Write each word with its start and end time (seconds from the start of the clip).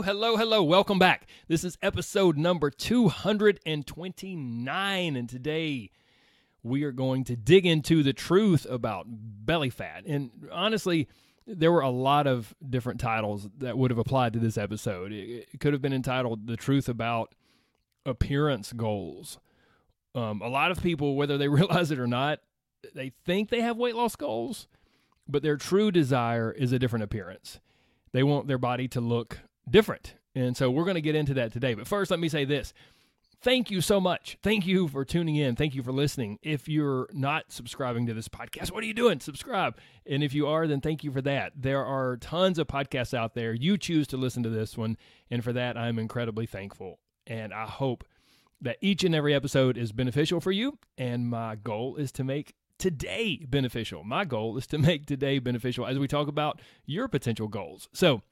hello, 0.00 0.36
hello. 0.36 0.62
Welcome 0.62 0.98
back. 0.98 1.28
This 1.48 1.64
is 1.64 1.76
episode 1.82 2.38
number 2.38 2.70
229. 2.70 5.16
And 5.16 5.28
today 5.28 5.90
we 6.62 6.84
are 6.84 6.92
going 6.92 7.24
to 7.24 7.36
dig 7.36 7.66
into 7.66 8.02
the 8.02 8.14
truth 8.14 8.66
about 8.70 9.04
belly 9.08 9.68
fat. 9.68 10.04
And 10.06 10.30
honestly, 10.50 11.08
there 11.46 11.70
were 11.70 11.82
a 11.82 11.90
lot 11.90 12.26
of 12.26 12.54
different 12.66 13.00
titles 13.00 13.50
that 13.58 13.76
would 13.76 13.90
have 13.90 13.98
applied 13.98 14.32
to 14.32 14.38
this 14.38 14.56
episode. 14.56 15.12
It, 15.12 15.60
could 15.60 15.74
have 15.74 15.82
been 15.82 15.92
entitled 15.92 16.46
The 16.46 16.56
Truth 16.56 16.88
About 16.88 17.34
Appearance 18.06 18.72
Goals. 18.72 19.38
Um, 20.14 20.40
a 20.40 20.48
lot 20.48 20.70
of 20.70 20.82
people, 20.82 21.16
whether 21.16 21.36
they 21.36 21.48
realize 21.48 21.90
it 21.90 21.98
or 21.98 22.06
not, 22.06 22.38
they 22.94 23.12
think 23.26 23.50
they 23.50 23.60
have 23.60 23.76
weight 23.76 23.94
loss 23.94 24.16
goals, 24.16 24.68
but 25.28 25.42
their 25.42 25.58
true 25.58 25.90
desire 25.90 26.50
is 26.50 26.72
a 26.72 26.78
different 26.78 27.02
appearance. 27.02 27.60
They 28.12 28.22
want 28.22 28.46
their 28.46 28.58
body 28.58 28.88
to 28.88 29.00
look 29.00 29.40
different. 29.68 30.14
And 30.34 30.56
so 30.56 30.70
we're 30.70 30.84
going 30.84 30.94
to 30.94 31.02
get 31.02 31.14
into 31.14 31.34
that 31.34 31.52
today. 31.52 31.74
But 31.74 31.86
first, 31.86 32.10
let 32.10 32.20
me 32.20 32.28
say 32.28 32.44
this. 32.44 32.72
Thank 33.42 33.72
you 33.72 33.80
so 33.80 34.00
much. 34.00 34.38
Thank 34.40 34.66
you 34.68 34.86
for 34.86 35.04
tuning 35.04 35.34
in. 35.34 35.56
Thank 35.56 35.74
you 35.74 35.82
for 35.82 35.90
listening. 35.90 36.38
If 36.42 36.68
you're 36.68 37.08
not 37.12 37.50
subscribing 37.50 38.06
to 38.06 38.14
this 38.14 38.28
podcast, 38.28 38.70
what 38.70 38.84
are 38.84 38.86
you 38.86 38.94
doing? 38.94 39.18
Subscribe. 39.18 39.76
And 40.06 40.22
if 40.22 40.32
you 40.32 40.46
are, 40.46 40.68
then 40.68 40.80
thank 40.80 41.02
you 41.02 41.10
for 41.10 41.20
that. 41.22 41.52
There 41.56 41.84
are 41.84 42.16
tons 42.18 42.60
of 42.60 42.68
podcasts 42.68 43.12
out 43.12 43.34
there. 43.34 43.52
You 43.52 43.76
choose 43.76 44.06
to 44.08 44.16
listen 44.16 44.44
to 44.44 44.48
this 44.48 44.78
one. 44.78 44.96
And 45.28 45.42
for 45.42 45.52
that, 45.54 45.76
I'm 45.76 45.98
incredibly 45.98 46.46
thankful. 46.46 47.00
And 47.26 47.52
I 47.52 47.66
hope 47.66 48.04
that 48.60 48.76
each 48.80 49.02
and 49.02 49.14
every 49.14 49.34
episode 49.34 49.76
is 49.76 49.90
beneficial 49.90 50.40
for 50.40 50.52
you. 50.52 50.78
And 50.96 51.28
my 51.28 51.56
goal 51.56 51.96
is 51.96 52.12
to 52.12 52.24
make 52.24 52.54
today 52.78 53.44
beneficial. 53.48 54.04
My 54.04 54.24
goal 54.24 54.56
is 54.56 54.68
to 54.68 54.78
make 54.78 55.06
today 55.06 55.40
beneficial 55.40 55.84
as 55.84 55.98
we 55.98 56.06
talk 56.06 56.28
about 56.28 56.60
your 56.86 57.08
potential 57.08 57.48
goals. 57.48 57.88
So, 57.92 58.22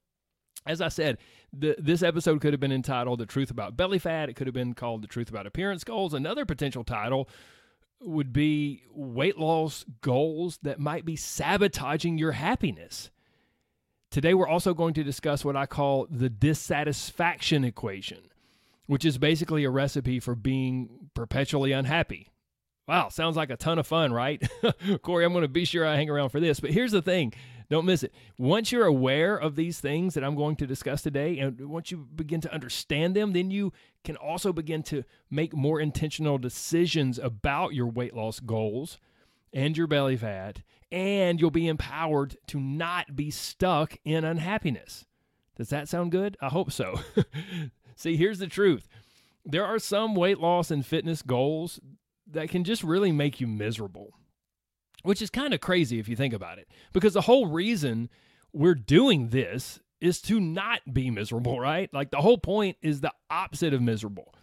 as 0.66 0.80
I 0.80 0.88
said, 0.88 1.18
the, 1.52 1.74
this 1.78 2.02
episode 2.02 2.40
could 2.40 2.52
have 2.52 2.60
been 2.60 2.72
entitled 2.72 3.18
The 3.18 3.26
Truth 3.26 3.50
About 3.50 3.76
Belly 3.76 3.98
Fat. 3.98 4.28
It 4.28 4.34
could 4.34 4.46
have 4.46 4.54
been 4.54 4.74
called 4.74 5.02
The 5.02 5.08
Truth 5.08 5.30
About 5.30 5.46
Appearance 5.46 5.84
Goals. 5.84 6.14
Another 6.14 6.44
potential 6.44 6.84
title 6.84 7.28
would 8.00 8.32
be 8.32 8.84
Weight 8.92 9.38
Loss 9.38 9.84
Goals 10.00 10.58
that 10.62 10.78
might 10.78 11.04
be 11.04 11.16
sabotaging 11.16 12.18
your 12.18 12.32
happiness. 12.32 13.10
Today, 14.10 14.34
we're 14.34 14.48
also 14.48 14.74
going 14.74 14.94
to 14.94 15.04
discuss 15.04 15.44
what 15.44 15.56
I 15.56 15.66
call 15.66 16.06
the 16.10 16.28
dissatisfaction 16.28 17.64
equation, 17.64 18.22
which 18.86 19.04
is 19.04 19.18
basically 19.18 19.64
a 19.64 19.70
recipe 19.70 20.18
for 20.18 20.34
being 20.34 21.10
perpetually 21.14 21.72
unhappy. 21.72 22.28
Wow, 22.88 23.08
sounds 23.08 23.36
like 23.36 23.50
a 23.50 23.56
ton 23.56 23.78
of 23.78 23.86
fun, 23.86 24.12
right? 24.12 24.42
Corey, 25.02 25.24
I'm 25.24 25.32
going 25.32 25.42
to 25.42 25.48
be 25.48 25.64
sure 25.64 25.86
I 25.86 25.94
hang 25.94 26.10
around 26.10 26.30
for 26.30 26.40
this. 26.40 26.58
But 26.58 26.70
here's 26.70 26.90
the 26.90 27.02
thing 27.02 27.32
don't 27.70 27.86
miss 27.86 28.02
it. 28.02 28.12
Once 28.36 28.72
you're 28.72 28.86
aware 28.86 29.36
of 29.36 29.54
these 29.54 29.78
things 29.78 30.14
that 30.14 30.24
I'm 30.24 30.34
going 30.34 30.56
to 30.56 30.66
discuss 30.66 31.02
today, 31.02 31.38
and 31.38 31.68
once 31.68 31.92
you 31.92 32.08
begin 32.14 32.40
to 32.40 32.52
understand 32.52 33.14
them, 33.14 33.32
then 33.32 33.50
you 33.50 33.72
can 34.02 34.16
also 34.16 34.52
begin 34.52 34.82
to 34.84 35.04
make 35.30 35.54
more 35.54 35.80
intentional 35.80 36.36
decisions 36.36 37.18
about 37.18 37.72
your 37.72 37.86
weight 37.86 38.14
loss 38.14 38.40
goals 38.40 38.98
and 39.52 39.76
your 39.76 39.86
belly 39.86 40.16
fat, 40.16 40.62
and 40.90 41.40
you'll 41.40 41.52
be 41.52 41.68
empowered 41.68 42.36
to 42.48 42.58
not 42.58 43.14
be 43.14 43.30
stuck 43.30 43.96
in 44.04 44.24
unhappiness. 44.24 45.06
Does 45.56 45.68
that 45.68 45.88
sound 45.88 46.10
good? 46.10 46.36
I 46.40 46.48
hope 46.48 46.72
so. 46.72 47.00
See, 47.94 48.16
here's 48.16 48.38
the 48.38 48.46
truth 48.46 48.88
there 49.44 49.64
are 49.64 49.78
some 49.78 50.14
weight 50.14 50.38
loss 50.38 50.70
and 50.70 50.84
fitness 50.84 51.22
goals 51.22 51.80
that 52.26 52.48
can 52.48 52.64
just 52.64 52.82
really 52.82 53.12
make 53.12 53.40
you 53.40 53.46
miserable, 53.46 54.14
which 55.02 55.22
is 55.22 55.30
kind 55.30 55.54
of 55.54 55.60
crazy 55.60 55.98
if 55.98 56.08
you 56.08 56.16
think 56.16 56.34
about 56.34 56.58
it. 56.58 56.68
Because 56.92 57.14
the 57.14 57.22
whole 57.22 57.46
reason 57.46 58.08
we're 58.52 58.74
doing 58.74 59.28
this 59.28 59.80
is 60.00 60.20
to 60.22 60.40
not 60.40 60.80
be 60.92 61.10
miserable, 61.10 61.60
right? 61.60 61.92
Like 61.92 62.10
the 62.10 62.20
whole 62.20 62.38
point 62.38 62.76
is 62.82 63.00
the 63.00 63.12
opposite 63.30 63.74
of 63.74 63.82
miserable, 63.82 64.34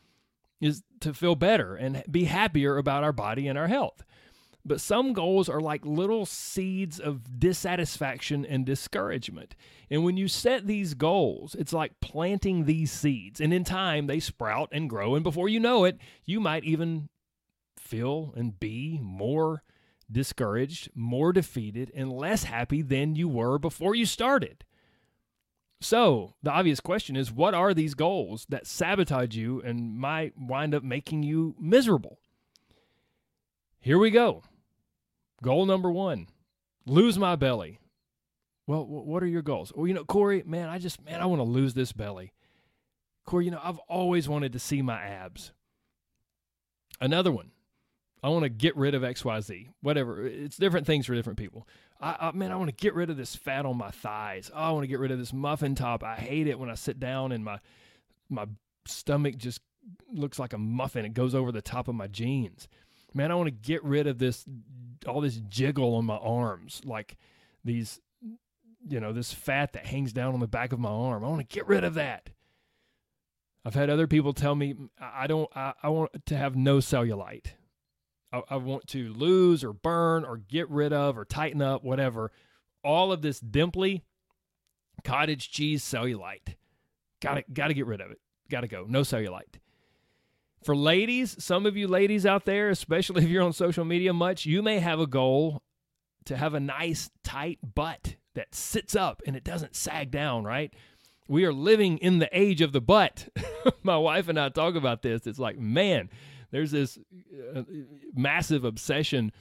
is 0.61 0.83
to 1.01 1.13
feel 1.13 1.35
better 1.35 1.75
and 1.75 2.03
be 2.09 2.25
happier 2.25 2.77
about 2.77 3.03
our 3.03 3.13
body 3.13 3.47
and 3.47 3.57
our 3.57 3.67
health. 3.67 4.03
But 4.65 4.81
some 4.81 5.13
goals 5.13 5.47
are 5.47 5.61
like 5.61 5.85
little 5.85 6.25
seeds 6.25 6.99
of 6.99 7.39
dissatisfaction 7.39 8.45
and 8.45 8.65
discouragement. 8.65 9.55
And 9.89 10.03
when 10.03 10.17
you 10.17 10.27
set 10.27 10.67
these 10.67 10.93
goals, 10.93 11.55
it's 11.55 11.71
like 11.71 12.01
planting 12.01 12.65
these 12.65 12.91
seeds. 12.91 13.39
And 13.39 13.53
in 13.53 13.63
time, 13.63 14.07
they 14.07 14.19
sprout 14.19 14.67
and 14.73 14.89
grow. 14.89 15.15
And 15.15 15.23
before 15.23 15.47
you 15.47 15.61
know 15.61 15.85
it, 15.85 15.97
you 16.25 16.41
might 16.41 16.65
even 16.65 17.07
feel 17.77 18.33
and 18.35 18.59
be 18.59 18.99
more 19.01 19.63
discouraged, 20.11 20.89
more 20.95 21.33
defeated, 21.33 21.91
and 21.95 22.11
less 22.11 22.43
happy 22.43 22.81
than 22.81 23.15
you 23.15 23.27
were 23.27 23.57
before 23.57 23.95
you 23.95 24.05
started. 24.05 24.63
So, 25.79 26.33
the 26.41 26.51
obvious 26.51 26.79
question 26.79 27.15
is 27.15 27.31
what 27.31 27.53
are 27.53 27.73
these 27.73 27.93
goals 27.93 28.45
that 28.49 28.65
sabotage 28.65 29.35
you 29.35 29.61
and 29.61 29.97
might 29.97 30.33
wind 30.37 30.73
up 30.73 30.83
making 30.83 31.23
you 31.23 31.55
miserable? 31.59 32.19
Here 33.79 33.99
we 33.99 34.09
go. 34.09 34.43
Goal 35.43 35.65
number 35.65 35.91
one 35.91 36.27
lose 36.85 37.19
my 37.19 37.35
belly. 37.35 37.79
Well, 38.65 38.85
what 38.85 39.23
are 39.23 39.27
your 39.27 39.41
goals? 39.41 39.71
Well, 39.73 39.87
you 39.87 39.93
know, 39.93 40.03
Corey, 40.03 40.43
man, 40.45 40.67
I 40.67 40.77
just, 40.77 41.03
man, 41.05 41.21
I 41.21 41.25
want 41.25 41.39
to 41.39 41.43
lose 41.43 41.73
this 41.73 41.93
belly. 41.93 42.33
Corey, 43.25 43.45
you 43.45 43.51
know, 43.51 43.61
I've 43.63 43.79
always 43.87 44.27
wanted 44.27 44.51
to 44.53 44.59
see 44.59 44.81
my 44.81 45.01
abs. 45.01 45.53
Another 46.99 47.31
one, 47.31 47.51
I 48.23 48.29
want 48.29 48.43
to 48.43 48.49
get 48.49 48.75
rid 48.75 48.95
of 48.95 49.03
XYZ, 49.03 49.67
whatever. 49.81 50.25
It's 50.25 50.57
different 50.57 50.87
things 50.87 51.05
for 51.05 51.13
different 51.13 51.37
people. 51.37 51.67
I, 52.01 52.15
I 52.19 52.31
man, 52.31 52.51
I 52.51 52.55
want 52.55 52.69
to 52.69 52.75
get 52.75 52.95
rid 52.95 53.09
of 53.09 53.17
this 53.17 53.35
fat 53.35 53.65
on 53.65 53.77
my 53.77 53.91
thighs. 53.91 54.49
Oh, 54.53 54.57
I 54.57 54.71
want 54.71 54.83
to 54.83 54.87
get 54.87 54.99
rid 54.99 55.11
of 55.11 55.19
this 55.19 55.33
muffin 55.33 55.75
top. 55.75 56.03
I 56.03 56.15
hate 56.15 56.47
it 56.47 56.59
when 56.59 56.69
I 56.69 56.75
sit 56.75 56.99
down 56.99 57.31
and 57.31 57.43
my 57.43 57.59
my 58.29 58.45
stomach 58.85 59.37
just 59.37 59.61
looks 60.11 60.39
like 60.39 60.53
a 60.53 60.57
muffin. 60.57 61.05
It 61.05 61.13
goes 61.13 61.35
over 61.35 61.51
the 61.51 61.61
top 61.61 61.87
of 61.87 61.95
my 61.95 62.07
jeans. 62.07 62.67
Man, 63.13 63.31
I 63.31 63.35
want 63.35 63.47
to 63.47 63.51
get 63.51 63.83
rid 63.83 64.07
of 64.07 64.17
this 64.17 64.45
all 65.05 65.21
this 65.21 65.37
jiggle 65.47 65.95
on 65.95 66.05
my 66.05 66.17
arms, 66.17 66.81
like 66.83 67.17
these 67.63 67.99
you 68.89 68.99
know, 68.99 69.11
this 69.11 69.33
fat 69.33 69.73
that 69.73 69.85
hangs 69.85 70.13
down 70.13 70.33
on 70.33 70.39
the 70.39 70.47
back 70.47 70.71
of 70.71 70.79
my 70.79 70.89
arm. 70.89 71.23
I 71.23 71.27
want 71.27 71.47
to 71.47 71.55
get 71.55 71.67
rid 71.67 71.83
of 71.83 71.95
that. 71.95 72.29
I've 73.65 73.73
had 73.73 73.89
other 73.89 74.07
people 74.07 74.33
tell 74.33 74.55
me 74.55 74.75
I 74.99 75.27
don't 75.27 75.49
I, 75.55 75.73
I 75.83 75.89
want 75.89 76.25
to 76.27 76.37
have 76.37 76.55
no 76.55 76.77
cellulite. 76.77 77.47
I, 78.31 78.41
I 78.51 78.55
want 78.57 78.87
to 78.87 79.13
lose 79.13 79.63
or 79.63 79.73
burn 79.73 80.25
or 80.25 80.37
get 80.37 80.69
rid 80.69 80.93
of 80.93 81.17
or 81.17 81.25
tighten 81.25 81.61
up, 81.61 81.83
whatever. 81.83 82.31
All 82.83 83.11
of 83.11 83.21
this 83.21 83.39
dimply 83.39 84.01
cottage 85.03 85.51
cheese 85.51 85.83
cellulite. 85.83 86.55
Got 87.21 87.35
to 87.35 87.43
got 87.51 87.67
to 87.67 87.73
get 87.73 87.87
rid 87.87 88.01
of 88.01 88.11
it. 88.11 88.19
Got 88.49 88.61
to 88.61 88.67
go. 88.67 88.85
No 88.87 89.01
cellulite. 89.01 89.59
For 90.63 90.75
ladies, 90.75 91.41
some 91.43 91.65
of 91.65 91.77
you 91.77 91.87
ladies 91.87 92.25
out 92.25 92.45
there, 92.45 92.69
especially 92.69 93.23
if 93.25 93.29
you're 93.29 93.43
on 93.43 93.53
social 93.53 93.85
media 93.85 94.13
much, 94.13 94.45
you 94.45 94.61
may 94.61 94.79
have 94.79 94.99
a 94.99 95.07
goal 95.07 95.61
to 96.25 96.35
have 96.35 96.53
a 96.53 96.59
nice 96.59 97.09
tight 97.23 97.59
butt 97.75 98.15
that 98.35 98.53
sits 98.53 98.95
up 98.95 99.21
and 99.25 99.35
it 99.35 99.43
doesn't 99.43 99.75
sag 99.75 100.11
down, 100.11 100.43
right? 100.43 100.73
We 101.27 101.45
are 101.45 101.53
living 101.53 101.97
in 101.97 102.19
the 102.19 102.29
age 102.31 102.61
of 102.61 102.71
the 102.71 102.81
butt. 102.81 103.27
My 103.83 103.97
wife 103.97 104.27
and 104.27 104.39
I 104.39 104.49
talk 104.49 104.75
about 104.75 105.01
this. 105.01 105.27
It's 105.27 105.39
like, 105.39 105.57
man, 105.57 106.09
there's 106.51 106.71
this 106.71 106.97
uh, 107.55 107.63
massive 108.15 108.63
obsession 108.63 109.31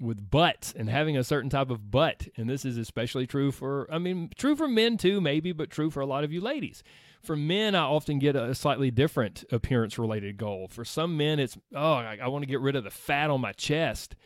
with 0.00 0.30
butts 0.30 0.74
and 0.76 0.90
having 0.90 1.16
a 1.16 1.24
certain 1.24 1.48
type 1.48 1.70
of 1.70 1.90
butt. 1.90 2.28
And 2.36 2.50
this 2.50 2.64
is 2.64 2.76
especially 2.76 3.26
true 3.26 3.52
for, 3.52 3.86
I 3.90 3.98
mean, 3.98 4.30
true 4.36 4.56
for 4.56 4.66
men 4.66 4.96
too, 4.96 5.20
maybe, 5.20 5.52
but 5.52 5.70
true 5.70 5.90
for 5.90 6.00
a 6.00 6.06
lot 6.06 6.24
of 6.24 6.32
you 6.32 6.40
ladies. 6.40 6.82
For 7.22 7.36
men, 7.36 7.76
I 7.76 7.82
often 7.82 8.18
get 8.18 8.34
a 8.34 8.52
slightly 8.54 8.90
different 8.90 9.44
appearance 9.52 9.98
related 9.98 10.36
goal. 10.38 10.66
For 10.68 10.84
some 10.84 11.16
men, 11.16 11.38
it's, 11.38 11.56
oh, 11.74 11.92
I, 11.94 12.18
I 12.20 12.28
want 12.28 12.42
to 12.42 12.48
get 12.48 12.60
rid 12.60 12.74
of 12.74 12.82
the 12.82 12.90
fat 12.90 13.30
on 13.30 13.40
my 13.40 13.52
chest 13.52 14.16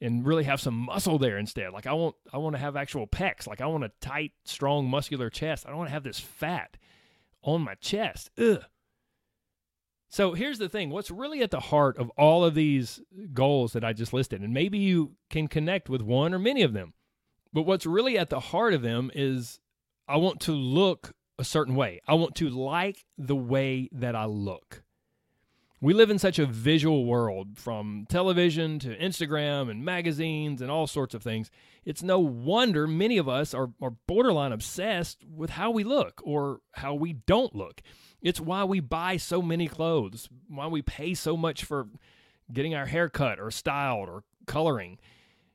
and 0.00 0.26
really 0.26 0.42
have 0.42 0.60
some 0.60 0.74
muscle 0.74 1.18
there 1.18 1.38
instead. 1.38 1.72
Like 1.72 1.86
I 1.86 1.92
want, 1.92 2.16
I 2.32 2.38
want 2.38 2.56
to 2.56 2.60
have 2.60 2.74
actual 2.74 3.06
pecs. 3.06 3.46
Like 3.46 3.60
I 3.60 3.66
want 3.66 3.84
a 3.84 3.92
tight, 4.00 4.32
strong, 4.44 4.90
muscular 4.90 5.30
chest. 5.30 5.64
I 5.64 5.68
don't 5.68 5.78
want 5.78 5.88
to 5.90 5.94
have 5.94 6.02
this 6.02 6.18
fat 6.18 6.76
on 7.42 7.62
my 7.62 7.74
chest. 7.76 8.30
Ugh. 8.36 8.64
So 10.12 10.34
here's 10.34 10.58
the 10.58 10.68
thing 10.68 10.90
what's 10.90 11.10
really 11.10 11.42
at 11.42 11.50
the 11.50 11.58
heart 11.58 11.96
of 11.96 12.10
all 12.18 12.44
of 12.44 12.54
these 12.54 13.00
goals 13.32 13.72
that 13.72 13.82
I 13.82 13.94
just 13.94 14.12
listed, 14.12 14.42
and 14.42 14.52
maybe 14.52 14.76
you 14.76 15.12
can 15.30 15.48
connect 15.48 15.88
with 15.88 16.02
one 16.02 16.34
or 16.34 16.38
many 16.38 16.60
of 16.60 16.74
them, 16.74 16.92
but 17.50 17.62
what's 17.62 17.86
really 17.86 18.18
at 18.18 18.28
the 18.28 18.38
heart 18.38 18.74
of 18.74 18.82
them 18.82 19.10
is 19.14 19.58
I 20.06 20.18
want 20.18 20.40
to 20.40 20.52
look 20.52 21.14
a 21.38 21.44
certain 21.44 21.74
way. 21.74 22.02
I 22.06 22.12
want 22.12 22.34
to 22.36 22.50
like 22.50 23.06
the 23.16 23.34
way 23.34 23.88
that 23.90 24.14
I 24.14 24.26
look. 24.26 24.82
We 25.80 25.94
live 25.94 26.10
in 26.10 26.18
such 26.18 26.38
a 26.38 26.44
visual 26.44 27.06
world 27.06 27.56
from 27.56 28.04
television 28.08 28.78
to 28.80 28.94
Instagram 28.96 29.70
and 29.70 29.82
magazines 29.82 30.60
and 30.60 30.70
all 30.70 30.86
sorts 30.86 31.14
of 31.14 31.22
things. 31.22 31.50
It's 31.86 32.02
no 32.02 32.18
wonder 32.20 32.86
many 32.86 33.16
of 33.16 33.30
us 33.30 33.54
are, 33.54 33.70
are 33.80 33.96
borderline 34.06 34.52
obsessed 34.52 35.24
with 35.24 35.50
how 35.50 35.70
we 35.70 35.84
look 35.84 36.20
or 36.22 36.60
how 36.72 36.92
we 36.92 37.14
don't 37.14 37.54
look. 37.54 37.80
It's 38.22 38.40
why 38.40 38.64
we 38.64 38.80
buy 38.80 39.16
so 39.16 39.42
many 39.42 39.66
clothes, 39.66 40.28
why 40.48 40.68
we 40.68 40.80
pay 40.80 41.14
so 41.14 41.36
much 41.36 41.64
for 41.64 41.88
getting 42.52 42.74
our 42.74 42.86
hair 42.86 43.08
cut 43.08 43.40
or 43.40 43.50
styled 43.50 44.08
or 44.08 44.22
coloring. 44.46 44.98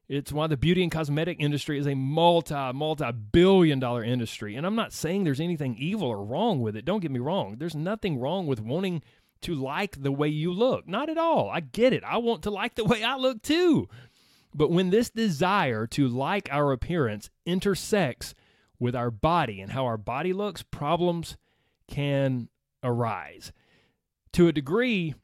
It's 0.10 0.32
why 0.32 0.48
the 0.48 0.58
beauty 0.58 0.84
and 0.84 0.92
cosmetic 0.92 1.38
industry 1.40 1.80
is 1.80 1.88
a 1.88 1.96
multi, 1.96 2.74
multi 2.74 3.12
billion 3.12 3.80
dollar 3.80 4.04
industry. 4.04 4.56
And 4.56 4.66
I'm 4.66 4.76
not 4.76 4.94
saying 4.94 5.24
there's 5.24 5.42
anything 5.42 5.76
evil 5.78 6.08
or 6.08 6.24
wrong 6.24 6.62
with 6.62 6.76
it. 6.76 6.86
Don't 6.86 7.02
get 7.02 7.12
me 7.12 7.20
wrong. 7.20 7.56
There's 7.58 7.76
nothing 7.76 8.20
wrong 8.20 8.48
with 8.48 8.62
wanting 8.62 9.02
to 9.42 9.54
like 9.54 10.02
the 10.02 10.12
way 10.12 10.30
you 10.30 10.52
look. 10.52 10.88
Not 10.88 11.10
at 11.10 11.18
all. 11.18 11.50
I 11.50 11.60
get 11.60 11.94
it. 11.94 12.04
I 12.04 12.18
want 12.18 12.44
to 12.44 12.50
like 12.50 12.76
the 12.76 12.86
way 12.86 13.04
I 13.04 13.16
look 13.16 13.42
too. 13.42 13.88
But 14.54 14.72
when 14.72 14.90
this 14.90 15.10
desire 15.10 15.86
to 15.88 16.08
like 16.08 16.50
our 16.52 16.72
appearance 16.72 17.30
intersects 17.46 18.34
with 18.80 18.96
our 18.96 19.12
body 19.12 19.60
and 19.62 19.72
how 19.72 19.86
our 19.86 19.98
body 19.98 20.34
looks, 20.34 20.64
problems 20.64 21.38
can 21.88 22.50
arise. 22.88 23.52
To 24.34 24.48
a 24.48 24.54
degree, 24.54 25.16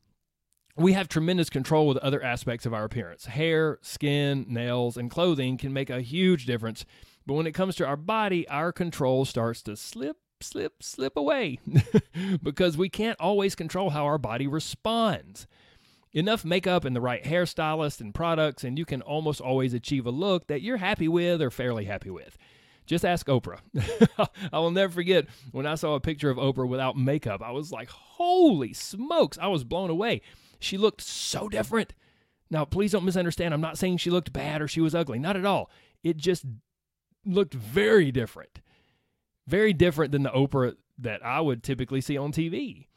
we 0.75 0.93
have 0.93 1.07
tremendous 1.07 1.49
control 1.49 1.87
with 1.87 1.97
other 1.97 2.21
aspects 2.23 2.65
of 2.65 2.73
our 2.73 2.83
appearance. 2.83 3.25
Hair, 3.25 3.79
skin, 3.81 4.45
nails, 4.49 4.97
and 4.97 5.09
clothing 5.09 5.57
can 5.57 5.71
make 5.71 5.89
a 5.89 6.01
huge 6.01 6.45
difference. 6.45 6.85
But 7.25 7.35
when 7.35 7.47
it 7.47 7.53
comes 7.53 7.75
to 7.75 7.85
our 7.85 7.95
body, 7.95 8.47
our 8.47 8.71
control 8.71 9.25
starts 9.25 9.61
to 9.63 9.75
slip 9.77 10.17
slip, 10.43 10.83
slip 10.83 11.15
away 11.15 11.59
because 12.43 12.77
we 12.77 12.89
can't 12.89 13.19
always 13.19 13.55
control 13.55 13.91
how 13.91 14.05
our 14.05 14.17
body 14.17 14.45
responds. 14.45 15.47
Enough 16.11 16.45
makeup 16.45 16.85
and 16.85 16.95
the 16.95 17.01
right 17.01 17.23
hairstylist 17.23 17.99
and 17.99 18.13
products, 18.13 18.63
and 18.63 18.77
you 18.77 18.85
can 18.85 19.01
almost 19.01 19.41
always 19.41 19.73
achieve 19.73 20.05
a 20.05 20.11
look 20.11 20.47
that 20.47 20.61
you're 20.61 20.77
happy 20.77 21.07
with 21.07 21.41
or 21.41 21.49
fairly 21.49 21.85
happy 21.85 22.11
with. 22.11 22.37
Just 22.85 23.05
ask 23.05 23.27
Oprah. 23.27 23.59
I 24.53 24.59
will 24.59 24.71
never 24.71 24.91
forget 24.91 25.27
when 25.51 25.65
I 25.65 25.75
saw 25.75 25.95
a 25.95 25.99
picture 25.99 26.29
of 26.29 26.37
Oprah 26.37 26.67
without 26.67 26.97
makeup. 26.97 27.41
I 27.41 27.51
was 27.51 27.71
like, 27.71 27.89
holy 27.89 28.73
smokes, 28.73 29.37
I 29.37 29.47
was 29.47 29.63
blown 29.63 29.89
away. 29.89 30.21
She 30.59 30.77
looked 30.77 31.01
so 31.01 31.49
different. 31.49 31.93
Now, 32.49 32.65
please 32.65 32.91
don't 32.91 33.05
misunderstand. 33.05 33.53
I'm 33.53 33.61
not 33.61 33.77
saying 33.77 33.97
she 33.97 34.11
looked 34.11 34.33
bad 34.33 34.61
or 34.61 34.67
she 34.67 34.81
was 34.81 34.93
ugly. 34.93 35.19
Not 35.19 35.35
at 35.35 35.45
all. 35.45 35.69
It 36.03 36.17
just 36.17 36.45
looked 37.25 37.53
very 37.53 38.11
different. 38.11 38.61
Very 39.47 39.73
different 39.73 40.11
than 40.11 40.23
the 40.23 40.29
Oprah 40.29 40.75
that 40.99 41.25
I 41.25 41.41
would 41.41 41.63
typically 41.63 42.01
see 42.01 42.17
on 42.17 42.31
TV. 42.31 42.87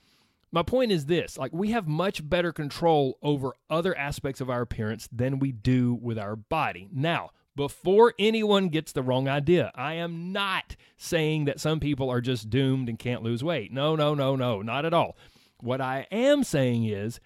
My 0.52 0.62
point 0.62 0.92
is 0.92 1.06
this 1.06 1.36
like, 1.38 1.52
we 1.52 1.70
have 1.70 1.88
much 1.88 2.28
better 2.28 2.52
control 2.52 3.18
over 3.22 3.54
other 3.68 3.96
aspects 3.96 4.40
of 4.40 4.50
our 4.50 4.62
appearance 4.62 5.08
than 5.10 5.38
we 5.38 5.52
do 5.52 5.94
with 5.94 6.18
our 6.18 6.36
body. 6.36 6.88
Now, 6.92 7.30
before 7.56 8.14
anyone 8.18 8.68
gets 8.68 8.92
the 8.92 9.02
wrong 9.02 9.28
idea, 9.28 9.72
I 9.74 9.94
am 9.94 10.32
not 10.32 10.76
saying 10.96 11.46
that 11.46 11.60
some 11.60 11.80
people 11.80 12.10
are 12.10 12.20
just 12.20 12.50
doomed 12.50 12.88
and 12.88 12.98
can't 12.98 13.22
lose 13.22 13.42
weight. 13.42 13.72
No, 13.72 13.96
no, 13.96 14.14
no, 14.14 14.36
no, 14.36 14.62
not 14.62 14.84
at 14.84 14.94
all. 14.94 15.16
What 15.60 15.80
I 15.80 16.06
am 16.12 16.44
saying 16.44 16.84
is 16.84 17.18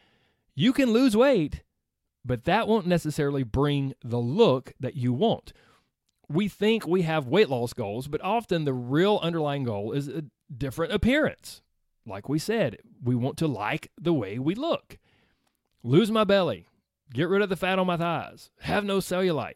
you 0.55 0.73
can 0.73 0.93
lose 0.93 1.17
weight, 1.17 1.62
but 2.25 2.44
that 2.44 2.69
won't 2.69 2.87
necessarily 2.87 3.43
bring 3.43 3.94
the 4.03 4.19
look 4.19 4.73
that 4.81 4.97
you 4.97 5.12
want 5.12 5.53
we 6.31 6.47
think 6.47 6.87
we 6.87 7.03
have 7.03 7.26
weight 7.26 7.49
loss 7.49 7.73
goals, 7.73 8.06
but 8.06 8.23
often 8.23 8.65
the 8.65 8.73
real 8.73 9.19
underlying 9.21 9.65
goal 9.65 9.93
is 9.93 10.06
a 10.06 10.25
different 10.56 10.93
appearance. 10.93 11.61
Like 12.06 12.29
we 12.29 12.38
said, 12.38 12.79
we 13.03 13.17
want 13.17 13.37
to 13.38 13.49
like 13.49 13.91
the 14.00 14.12
way 14.12 14.38
we 14.38 14.55
look. 14.55 14.99
Lose 15.83 16.11
my 16.11 16.23
belly, 16.23 16.69
get 17.12 17.29
rid 17.29 17.43
of 17.43 17.49
the 17.49 17.56
fat 17.56 17.81
on 17.81 17.87
my 17.88 17.97
thighs, 17.97 18.50
have 18.61 18.85
no 18.85 18.99
cellulite. 18.99 19.55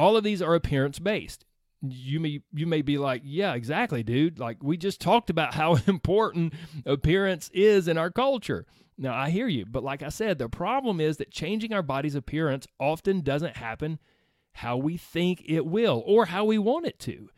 All 0.00 0.16
of 0.16 0.24
these 0.24 0.40
are 0.40 0.54
appearance 0.54 0.98
based. 0.98 1.44
You 1.82 2.20
may 2.20 2.40
you 2.52 2.66
may 2.66 2.80
be 2.80 2.96
like, 2.96 3.22
"Yeah, 3.24 3.54
exactly, 3.54 4.02
dude. 4.02 4.38
Like 4.38 4.62
we 4.62 4.76
just 4.76 5.00
talked 5.00 5.28
about 5.28 5.54
how 5.54 5.74
important 5.86 6.54
appearance 6.86 7.50
is 7.52 7.86
in 7.86 7.98
our 7.98 8.10
culture." 8.10 8.66
Now, 8.96 9.14
I 9.14 9.30
hear 9.30 9.46
you, 9.46 9.64
but 9.66 9.82
like 9.82 10.02
I 10.02 10.08
said, 10.08 10.38
the 10.38 10.48
problem 10.48 11.00
is 11.00 11.18
that 11.18 11.30
changing 11.30 11.72
our 11.72 11.82
body's 11.82 12.14
appearance 12.14 12.66
often 12.78 13.20
doesn't 13.20 13.56
happen 13.56 13.98
how 14.52 14.76
we 14.76 14.96
think 14.96 15.42
it 15.46 15.64
will 15.64 16.02
or 16.06 16.26
how 16.26 16.44
we 16.44 16.58
want 16.58 16.86
it 16.86 16.98
to. 17.00 17.30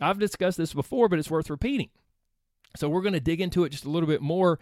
I've 0.00 0.18
discussed 0.18 0.56
this 0.56 0.72
before, 0.72 1.08
but 1.08 1.18
it's 1.18 1.30
worth 1.30 1.50
repeating. 1.50 1.90
So 2.76 2.88
we're 2.88 3.02
going 3.02 3.14
to 3.14 3.20
dig 3.20 3.40
into 3.40 3.64
it 3.64 3.70
just 3.70 3.84
a 3.84 3.90
little 3.90 4.08
bit 4.08 4.22
more 4.22 4.58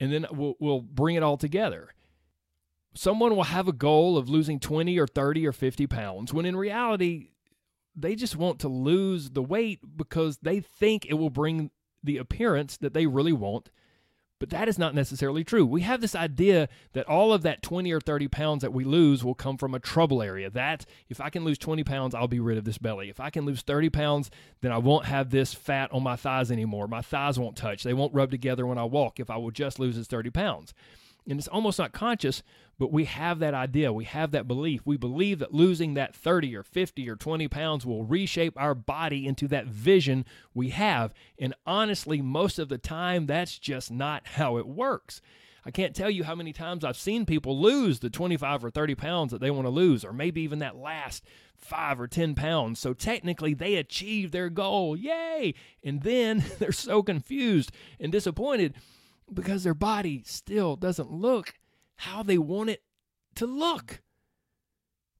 and 0.00 0.12
then 0.12 0.26
we'll, 0.30 0.54
we'll 0.60 0.80
bring 0.80 1.16
it 1.16 1.22
all 1.22 1.36
together. 1.36 1.90
Someone 2.94 3.34
will 3.34 3.44
have 3.44 3.68
a 3.68 3.72
goal 3.72 4.16
of 4.16 4.28
losing 4.28 4.60
20 4.60 4.98
or 4.98 5.06
30 5.06 5.46
or 5.46 5.52
50 5.52 5.86
pounds 5.86 6.32
when 6.32 6.46
in 6.46 6.56
reality, 6.56 7.30
they 7.96 8.14
just 8.14 8.36
want 8.36 8.60
to 8.60 8.68
lose 8.68 9.30
the 9.30 9.42
weight 9.42 9.80
because 9.96 10.38
they 10.42 10.60
think 10.60 11.06
it 11.06 11.14
will 11.14 11.30
bring 11.30 11.70
the 12.02 12.18
appearance 12.18 12.76
that 12.76 12.94
they 12.94 13.06
really 13.06 13.32
want 13.32 13.70
but 14.44 14.50
that 14.50 14.68
is 14.68 14.78
not 14.78 14.94
necessarily 14.94 15.42
true. 15.42 15.64
We 15.64 15.80
have 15.82 16.00
this 16.00 16.14
idea 16.14 16.68
that 16.92 17.08
all 17.08 17.32
of 17.32 17.42
that 17.42 17.62
20 17.62 17.90
or 17.92 18.00
30 18.00 18.28
pounds 18.28 18.62
that 18.62 18.74
we 18.74 18.84
lose 18.84 19.24
will 19.24 19.34
come 19.34 19.56
from 19.56 19.74
a 19.74 19.78
trouble 19.78 20.22
area. 20.22 20.50
That 20.50 20.84
if 21.08 21.20
I 21.20 21.30
can 21.30 21.44
lose 21.44 21.56
20 21.56 21.84
pounds, 21.84 22.14
I'll 22.14 22.28
be 22.28 22.40
rid 22.40 22.58
of 22.58 22.64
this 22.64 22.76
belly. 22.76 23.08
If 23.08 23.20
I 23.20 23.30
can 23.30 23.46
lose 23.46 23.62
30 23.62 23.90
pounds, 23.90 24.30
then 24.60 24.72
I 24.72 24.76
won't 24.76 25.06
have 25.06 25.30
this 25.30 25.54
fat 25.54 25.90
on 25.92 26.02
my 26.02 26.16
thighs 26.16 26.50
anymore. 26.50 26.88
My 26.88 27.00
thighs 27.00 27.38
won't 27.38 27.56
touch. 27.56 27.84
They 27.84 27.94
won't 27.94 28.12
rub 28.12 28.30
together 28.30 28.66
when 28.66 28.76
I 28.76 28.84
walk 28.84 29.20
if 29.20 29.30
I 29.30 29.36
will 29.36 29.50
just 29.50 29.78
lose 29.78 29.96
this 29.96 30.08
30 30.08 30.30
pounds 30.30 30.74
and 31.28 31.38
it's 31.38 31.48
almost 31.48 31.78
not 31.78 31.92
conscious, 31.92 32.42
but 32.78 32.92
we 32.92 33.04
have 33.04 33.38
that 33.38 33.54
idea. 33.54 33.92
We 33.92 34.04
have 34.04 34.32
that 34.32 34.48
belief. 34.48 34.82
We 34.84 34.96
believe 34.96 35.38
that 35.38 35.54
losing 35.54 35.94
that 35.94 36.14
30 36.14 36.56
or 36.56 36.62
50 36.62 37.08
or 37.08 37.16
20 37.16 37.48
pounds 37.48 37.86
will 37.86 38.04
reshape 38.04 38.54
our 38.56 38.74
body 38.74 39.26
into 39.26 39.48
that 39.48 39.66
vision 39.66 40.24
we 40.52 40.70
have. 40.70 41.14
And 41.38 41.54
honestly, 41.66 42.20
most 42.20 42.58
of 42.58 42.68
the 42.68 42.78
time, 42.78 43.26
that's 43.26 43.58
just 43.58 43.90
not 43.90 44.26
how 44.26 44.58
it 44.58 44.66
works. 44.66 45.20
I 45.66 45.70
can't 45.70 45.96
tell 45.96 46.10
you 46.10 46.24
how 46.24 46.34
many 46.34 46.52
times 46.52 46.84
I've 46.84 46.96
seen 46.96 47.24
people 47.24 47.58
lose 47.58 48.00
the 48.00 48.10
25 48.10 48.66
or 48.66 48.70
30 48.70 48.94
pounds 48.96 49.32
that 49.32 49.40
they 49.40 49.50
want 49.50 49.64
to 49.64 49.70
lose, 49.70 50.04
or 50.04 50.12
maybe 50.12 50.42
even 50.42 50.58
that 50.58 50.76
last 50.76 51.24
five 51.56 51.98
or 51.98 52.06
10 52.06 52.34
pounds. 52.34 52.78
So 52.80 52.92
technically, 52.92 53.54
they 53.54 53.76
achieved 53.76 54.32
their 54.32 54.50
goal. 54.50 54.94
Yay! 54.94 55.54
And 55.82 56.02
then 56.02 56.44
they're 56.58 56.72
so 56.72 57.02
confused 57.02 57.72
and 57.98 58.12
disappointed 58.12 58.74
because 59.34 59.64
their 59.64 59.74
body 59.74 60.22
still 60.24 60.76
doesn't 60.76 61.10
look 61.10 61.54
how 61.96 62.22
they 62.22 62.38
want 62.38 62.70
it 62.70 62.82
to 63.36 63.46
look. 63.46 64.02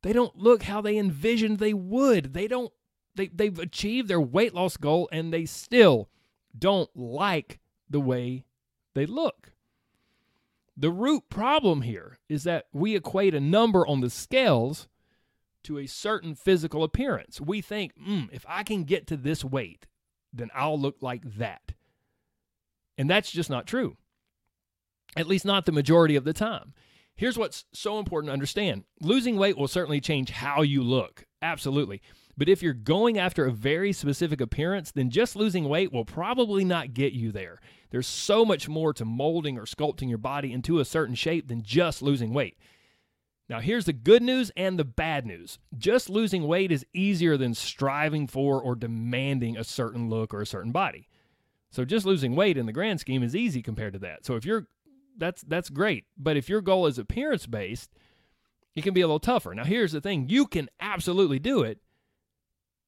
They 0.03 0.13
don't 0.13 0.37
look 0.37 0.65
how 0.65 0.81
they 0.81 0.99
envisioned 0.99 1.59
they 1.59 1.75
would. 1.75 2.35
They 2.35 2.47
don't 2.47 2.73
they 3.15 3.29
they've 3.29 3.59
achieved 3.59 4.09
their 4.09 4.21
weight 4.21 4.55
loss 4.55 4.77
goal 4.77 5.09
and 5.13 5.33
they 5.33 5.47
still 5.47 6.09
don't 6.57 6.91
like 6.97 7.61
the 7.89 8.01
way 8.01 8.45
they 8.95 9.07
look. 9.07 9.53
The 10.77 10.91
root 10.91 11.29
problem 11.29 11.83
here 11.83 12.19
is 12.29 12.45
that 12.45 12.67
we 12.73 12.97
equate 12.97 13.35
a 13.35 13.41
number 13.41 13.87
on 13.87 14.01
the 14.01 14.11
scales 14.11 14.89
to 15.63 15.79
a 15.79 15.87
certain 15.87 16.35
physical 16.35 16.83
appearance. 16.83 17.41
We 17.41 17.61
think, 17.61 17.93
mm, 17.97 18.29
if 18.33 18.45
I 18.49 18.63
can 18.65 18.85
get 18.85 19.07
to 19.09 19.17
this 19.17 19.45
weight, 19.45 19.87
then 20.33 20.51
I'll 20.55 20.79
look 20.79 20.97
like 21.01 21.23
that. 21.39 21.73
And 22.99 23.09
that's 23.09 23.31
just 23.31 23.51
not 23.51 23.67
true, 23.67 23.97
at 25.17 25.27
least 25.27 25.45
not 25.45 25.67
the 25.67 25.73
majority 25.73 26.17
of 26.17 26.25
the 26.25 26.33
time. 26.33 26.75
Here's 27.17 27.39
what's 27.39 27.65
so 27.73 27.99
important 27.99 28.29
to 28.29 28.33
understand 28.33 28.85
losing 29.01 29.37
weight 29.37 29.57
will 29.57 29.69
certainly 29.69 30.01
change 30.01 30.31
how 30.31 30.63
you 30.63 30.83
look. 30.83 31.27
Absolutely. 31.43 32.03
But 32.37 32.49
if 32.49 32.63
you're 32.63 32.73
going 32.73 33.19
after 33.19 33.47
a 33.47 33.53
very 33.53 33.93
specific 33.93 34.41
appearance, 34.41 34.91
then 34.91 35.11
just 35.11 35.37
losing 35.37 35.69
weight 35.69 35.93
will 35.93 36.05
probably 36.05 36.65
not 36.65 36.95
get 36.95 37.13
you 37.13 37.31
there. 37.31 37.61
There's 37.91 38.09
so 38.09 38.45
much 38.45 38.69
more 38.69 38.93
to 38.95 39.05
molding 39.05 39.57
or 39.57 39.67
sculpting 39.67 40.09
your 40.09 40.19
body 40.19 40.53
into 40.53 40.81
a 40.81 40.85
certain 40.85 41.15
shape 41.15 41.47
than 41.47 41.63
just 41.63 42.03
losing 42.03 42.35
weight. 42.35 42.57
Now, 43.49 43.61
here's 43.61 43.85
the 43.85 43.93
good 43.93 44.23
news 44.23 44.51
and 44.57 44.79
the 44.79 44.85
bad 44.85 45.27
news. 45.27 45.59
Just 45.77 46.11
losing 46.11 46.47
weight 46.47 46.73
is 46.73 46.87
easier 46.93 47.37
than 47.37 47.55
striving 47.55 48.27
for 48.27 48.61
or 48.61 48.75
demanding 48.75 49.57
a 49.57 49.65
certain 49.65 50.09
look 50.09 50.35
or 50.35 50.41
a 50.41 50.47
certain 50.47 50.73
body. 50.73 51.09
So 51.71 51.85
just 51.85 52.07
losing 52.07 52.35
weight 52.35 52.57
in 52.57 52.67
the 52.67 52.73
grand 52.73 53.01
scheme 53.01 53.23
is 53.23 53.37
easy 53.37 53.61
compared 53.61 53.93
to 53.93 53.99
that. 54.01 54.25
So 54.25 54.35
if 54.35 54.45
you're 54.45 54.67
that's 55.17 55.43
that's 55.43 55.71
great. 55.71 56.05
But 56.17 56.37
if 56.37 56.49
your 56.49 56.61
goal 56.61 56.87
is 56.87 56.99
appearance 56.99 57.47
based, 57.47 57.91
it 58.75 58.83
can 58.83 58.95
be 58.95 59.01
a 59.01 59.07
little 59.07 59.21
tougher. 59.21 59.55
Now 59.55 59.65
here's 59.65 59.93
the 59.93 60.01
thing, 60.01 60.29
you 60.29 60.47
can 60.47 60.69
absolutely 60.81 61.39
do 61.39 61.63
it. 61.63 61.81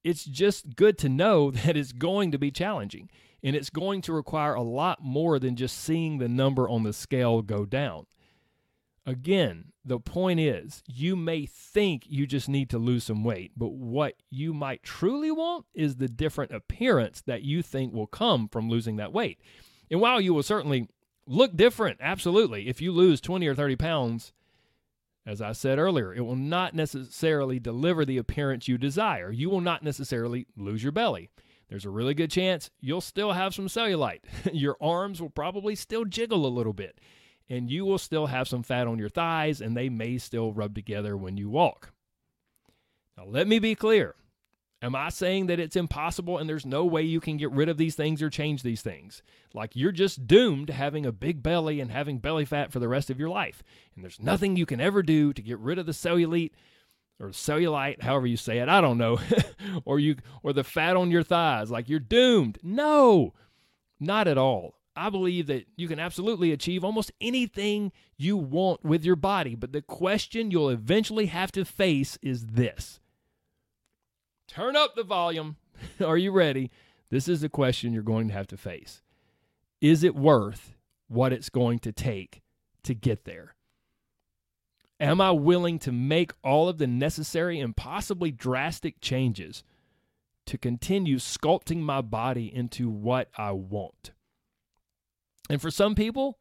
It's 0.04 0.24
just 0.24 0.76
good 0.76 0.98
to 0.98 1.08
know 1.08 1.50
that 1.52 1.76
it's 1.76 1.92
going 1.92 2.32
to 2.32 2.38
be 2.38 2.50
challenging 2.50 3.10
and 3.42 3.54
it's 3.54 3.70
going 3.70 4.02
to 4.02 4.12
require 4.12 4.54
a 4.54 4.62
lot 4.62 5.02
more 5.02 5.38
than 5.38 5.56
just 5.56 5.78
seeing 5.78 6.18
the 6.18 6.28
number 6.28 6.68
on 6.68 6.82
the 6.82 6.92
scale 6.92 7.42
go 7.42 7.64
down. 7.64 8.06
Again, 9.08 9.66
the 9.84 10.00
point 10.00 10.40
is, 10.40 10.82
you 10.88 11.14
may 11.14 11.46
think 11.46 12.02
you 12.08 12.26
just 12.26 12.48
need 12.48 12.68
to 12.70 12.78
lose 12.78 13.04
some 13.04 13.22
weight, 13.22 13.52
but 13.56 13.68
what 13.68 14.14
you 14.30 14.52
might 14.52 14.82
truly 14.82 15.30
want 15.30 15.64
is 15.74 15.96
the 15.96 16.08
different 16.08 16.50
appearance 16.50 17.22
that 17.24 17.42
you 17.42 17.62
think 17.62 17.92
will 17.92 18.08
come 18.08 18.48
from 18.48 18.68
losing 18.68 18.96
that 18.96 19.12
weight. 19.12 19.38
And 19.92 20.00
while 20.00 20.20
you 20.20 20.34
will 20.34 20.42
certainly 20.42 20.88
look 21.26 21.56
different, 21.56 21.98
absolutely, 22.00 22.68
if 22.68 22.80
you 22.80 22.92
lose 22.92 23.20
20 23.20 23.46
or 23.46 23.54
30 23.54 23.76
pounds, 23.76 24.32
as 25.26 25.42
I 25.42 25.52
said 25.52 25.78
earlier, 25.78 26.14
it 26.14 26.20
will 26.20 26.36
not 26.36 26.74
necessarily 26.74 27.58
deliver 27.58 28.04
the 28.04 28.18
appearance 28.18 28.68
you 28.68 28.78
desire. 28.78 29.32
You 29.32 29.50
will 29.50 29.60
not 29.60 29.82
necessarily 29.82 30.46
lose 30.56 30.82
your 30.82 30.92
belly. 30.92 31.30
There's 31.68 31.84
a 31.84 31.90
really 31.90 32.14
good 32.14 32.30
chance 32.30 32.70
you'll 32.80 33.00
still 33.00 33.32
have 33.32 33.54
some 33.54 33.66
cellulite. 33.66 34.20
your 34.52 34.76
arms 34.80 35.20
will 35.20 35.30
probably 35.30 35.74
still 35.74 36.04
jiggle 36.04 36.46
a 36.46 36.48
little 36.48 36.72
bit 36.72 37.00
and 37.48 37.70
you 37.70 37.84
will 37.84 37.98
still 37.98 38.26
have 38.26 38.48
some 38.48 38.62
fat 38.62 38.86
on 38.86 38.98
your 38.98 39.08
thighs 39.08 39.60
and 39.60 39.76
they 39.76 39.88
may 39.88 40.18
still 40.18 40.52
rub 40.52 40.74
together 40.74 41.16
when 41.16 41.36
you 41.36 41.48
walk. 41.48 41.92
Now, 43.16 43.24
let 43.26 43.46
me 43.48 43.58
be 43.58 43.74
clear. 43.74 44.14
Am 44.82 44.94
I 44.94 45.08
saying 45.08 45.46
that 45.46 45.58
it's 45.58 45.74
impossible 45.74 46.36
and 46.36 46.48
there's 46.48 46.66
no 46.66 46.84
way 46.84 47.00
you 47.02 47.18
can 47.18 47.38
get 47.38 47.50
rid 47.50 47.68
of 47.68 47.78
these 47.78 47.94
things 47.94 48.20
or 48.20 48.28
change 48.28 48.62
these 48.62 48.82
things? 48.82 49.22
Like 49.54 49.74
you're 49.74 49.92
just 49.92 50.26
doomed 50.26 50.66
to 50.66 50.74
having 50.74 51.06
a 51.06 51.12
big 51.12 51.42
belly 51.42 51.80
and 51.80 51.90
having 51.90 52.18
belly 52.18 52.44
fat 52.44 52.72
for 52.72 52.78
the 52.78 52.88
rest 52.88 53.08
of 53.08 53.18
your 53.18 53.30
life. 53.30 53.62
And 53.94 54.04
there's 54.04 54.20
nothing 54.20 54.54
you 54.54 54.66
can 54.66 54.80
ever 54.80 55.02
do 55.02 55.32
to 55.32 55.42
get 55.42 55.58
rid 55.58 55.78
of 55.78 55.86
the 55.86 55.92
cellulite 55.92 56.52
or 57.18 57.28
cellulite, 57.28 58.02
however 58.02 58.26
you 58.26 58.36
say 58.36 58.58
it, 58.58 58.68
I 58.68 58.82
don't 58.82 58.98
know, 58.98 59.18
or 59.86 59.98
you 59.98 60.16
or 60.42 60.52
the 60.52 60.64
fat 60.64 60.96
on 60.96 61.10
your 61.10 61.22
thighs, 61.22 61.70
like 61.70 61.88
you're 61.88 61.98
doomed. 61.98 62.58
No. 62.62 63.32
Not 63.98 64.28
at 64.28 64.36
all. 64.36 64.74
I 64.94 65.10
believe 65.10 65.46
that 65.46 65.66
you 65.76 65.88
can 65.88 65.98
absolutely 65.98 66.52
achieve 66.52 66.84
almost 66.84 67.12
anything 67.20 67.92
you 68.16 68.36
want 68.36 68.84
with 68.84 69.04
your 69.04 69.16
body. 69.16 69.54
But 69.54 69.72
the 69.72 69.82
question 69.82 70.50
you'll 70.50 70.70
eventually 70.70 71.26
have 71.26 71.52
to 71.52 71.64
face 71.64 72.18
is 72.22 72.46
this 72.46 73.00
Turn 74.48 74.76
up 74.76 74.94
the 74.94 75.04
volume. 75.04 75.56
Are 76.04 76.16
you 76.16 76.32
ready? 76.32 76.70
This 77.10 77.28
is 77.28 77.40
the 77.40 77.48
question 77.48 77.92
you're 77.92 78.02
going 78.02 78.28
to 78.28 78.34
have 78.34 78.46
to 78.48 78.56
face. 78.56 79.02
Is 79.80 80.02
it 80.02 80.14
worth 80.14 80.76
what 81.08 81.32
it's 81.32 81.50
going 81.50 81.78
to 81.80 81.92
take 81.92 82.42
to 82.82 82.94
get 82.94 83.24
there? 83.24 83.54
Am 84.98 85.20
I 85.20 85.30
willing 85.30 85.78
to 85.80 85.92
make 85.92 86.32
all 86.42 86.68
of 86.68 86.78
the 86.78 86.86
necessary 86.86 87.60
and 87.60 87.76
possibly 87.76 88.30
drastic 88.30 89.00
changes 89.00 89.62
to 90.46 90.56
continue 90.56 91.16
sculpting 91.16 91.80
my 91.80 92.00
body 92.00 92.52
into 92.52 92.88
what 92.88 93.28
I 93.36 93.52
want? 93.52 94.12
And 95.50 95.60
for 95.60 95.70
some 95.70 95.94
people, 95.94 96.38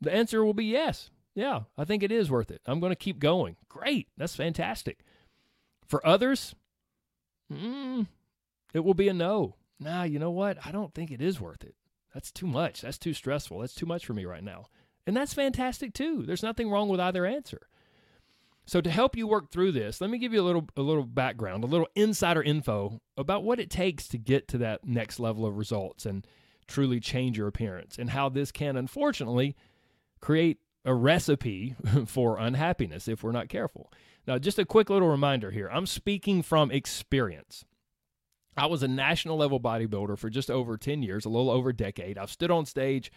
the 0.00 0.12
answer 0.12 0.44
will 0.44 0.54
be 0.54 0.66
yes. 0.66 1.10
Yeah, 1.34 1.62
I 1.76 1.84
think 1.84 2.04
it 2.04 2.12
is 2.12 2.30
worth 2.30 2.50
it. 2.52 2.60
I'm 2.64 2.78
going 2.78 2.92
to 2.92 2.96
keep 2.96 3.18
going. 3.18 3.56
Great. 3.68 4.08
That's 4.16 4.36
fantastic. 4.36 5.00
For 5.88 6.06
others, 6.06 6.54
mm, 7.56 8.06
it 8.72 8.80
will 8.80 8.94
be 8.94 9.08
a 9.08 9.14
no. 9.14 9.56
Nah, 9.80 10.04
you 10.04 10.18
know 10.18 10.30
what? 10.30 10.58
I 10.64 10.72
don't 10.72 10.94
think 10.94 11.10
it 11.10 11.20
is 11.20 11.40
worth 11.40 11.64
it. 11.64 11.74
That's 12.12 12.30
too 12.30 12.46
much. 12.46 12.80
That's 12.80 12.98
too 12.98 13.12
stressful. 13.12 13.58
That's 13.58 13.74
too 13.74 13.86
much 13.86 14.06
for 14.06 14.14
me 14.14 14.24
right 14.24 14.44
now. 14.44 14.66
And 15.06 15.16
that's 15.16 15.34
fantastic 15.34 15.92
too. 15.92 16.22
There's 16.22 16.42
nothing 16.42 16.70
wrong 16.70 16.88
with 16.88 17.00
either 17.00 17.26
answer. 17.26 17.68
So 18.66 18.80
to 18.80 18.90
help 18.90 19.16
you 19.16 19.26
work 19.26 19.50
through 19.50 19.72
this, 19.72 20.00
let 20.00 20.08
me 20.08 20.18
give 20.18 20.32
you 20.32 20.40
a 20.40 20.42
little 20.44 20.66
a 20.76 20.80
little 20.80 21.04
background, 21.04 21.64
a 21.64 21.66
little 21.66 21.88
insider 21.94 22.42
info 22.42 23.00
about 23.16 23.44
what 23.44 23.60
it 23.60 23.68
takes 23.68 24.08
to 24.08 24.18
get 24.18 24.48
to 24.48 24.58
that 24.58 24.86
next 24.86 25.20
level 25.20 25.44
of 25.44 25.58
results 25.58 26.06
and 26.06 26.26
truly 26.66 26.98
change 26.98 27.36
your 27.36 27.48
appearance 27.48 27.98
and 27.98 28.10
how 28.10 28.30
this 28.30 28.50
can 28.50 28.76
unfortunately 28.76 29.54
create 30.20 30.60
a 30.86 30.94
recipe 30.94 31.74
for 32.06 32.38
unhappiness 32.38 33.06
if 33.06 33.22
we're 33.22 33.32
not 33.32 33.50
careful. 33.50 33.92
Now, 34.26 34.38
just 34.38 34.58
a 34.58 34.64
quick 34.64 34.90
little 34.90 35.08
reminder 35.08 35.50
here 35.50 35.68
I'm 35.68 35.86
speaking 35.86 36.42
from 36.42 36.70
experience. 36.70 37.64
I 38.56 38.66
was 38.66 38.82
a 38.82 38.88
national 38.88 39.36
level 39.36 39.58
bodybuilder 39.58 40.16
for 40.16 40.30
just 40.30 40.50
over 40.50 40.76
10 40.76 41.02
years, 41.02 41.24
a 41.24 41.28
little 41.28 41.50
over 41.50 41.70
a 41.70 41.76
decade. 41.76 42.16
I've 42.16 42.30
stood 42.30 42.52
on 42.52 42.66
stage 42.66 43.10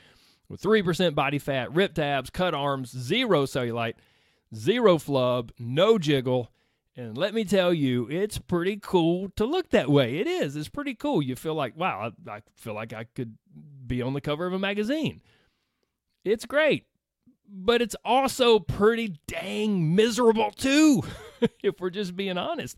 with 0.50 0.62
3% 0.62 1.14
body 1.14 1.38
fat, 1.38 1.72
ripped 1.74 2.00
abs, 2.00 2.32
cut 2.32 2.56
arms, 2.56 2.90
zero 2.90 3.46
cellulite, 3.46 3.96
zero 4.56 4.98
flub, 4.98 5.52
no 5.60 6.00
jiggle, 6.00 6.52
and 6.98 7.16
let 7.16 7.36
me 7.36 7.46
tell 7.46 7.72
you, 7.72 8.08
it's 8.10 8.40
pretty 8.40 8.80
cool 8.82 9.30
to 9.36 9.46
look 9.46 9.70
that 9.70 9.88
way. 9.88 10.18
It 10.18 10.26
is. 10.26 10.56
It's 10.56 10.68
pretty 10.68 10.96
cool. 10.96 11.22
You 11.22 11.36
feel 11.36 11.54
like, 11.54 11.78
wow, 11.78 12.12
I, 12.28 12.32
I 12.32 12.42
feel 12.56 12.74
like 12.74 12.92
I 12.92 13.04
could 13.04 13.38
be 13.86 14.02
on 14.02 14.14
the 14.14 14.22
cover 14.22 14.48
of 14.48 14.54
a 14.54 14.60
magazine. 14.60 15.22
It's 16.26 16.46
great. 16.46 16.88
But 17.50 17.82
it's 17.82 17.96
also 18.04 18.60
pretty 18.60 19.20
dang 19.28 19.96
miserable, 19.96 20.52
too, 20.52 21.04
if 21.64 21.80
we're 21.80 21.90
just 21.90 22.16
being 22.16 22.38
honest. 22.38 22.78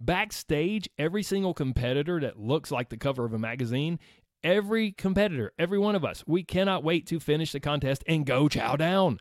Backstage, 0.00 0.90
every 0.98 1.22
single 1.22 1.54
competitor 1.54 2.20
that 2.20 2.38
looks 2.38 2.70
like 2.70 2.88
the 2.88 2.96
cover 2.96 3.24
of 3.24 3.32
a 3.32 3.38
magazine, 3.38 3.98
every 4.42 4.92
competitor, 4.92 5.52
every 5.58 5.78
one 5.78 5.94
of 5.94 6.04
us, 6.04 6.24
we 6.26 6.42
cannot 6.42 6.84
wait 6.84 7.06
to 7.06 7.20
finish 7.20 7.52
the 7.52 7.60
contest 7.60 8.04
and 8.06 8.26
go 8.26 8.48
chow 8.48 8.76
down. 8.76 9.20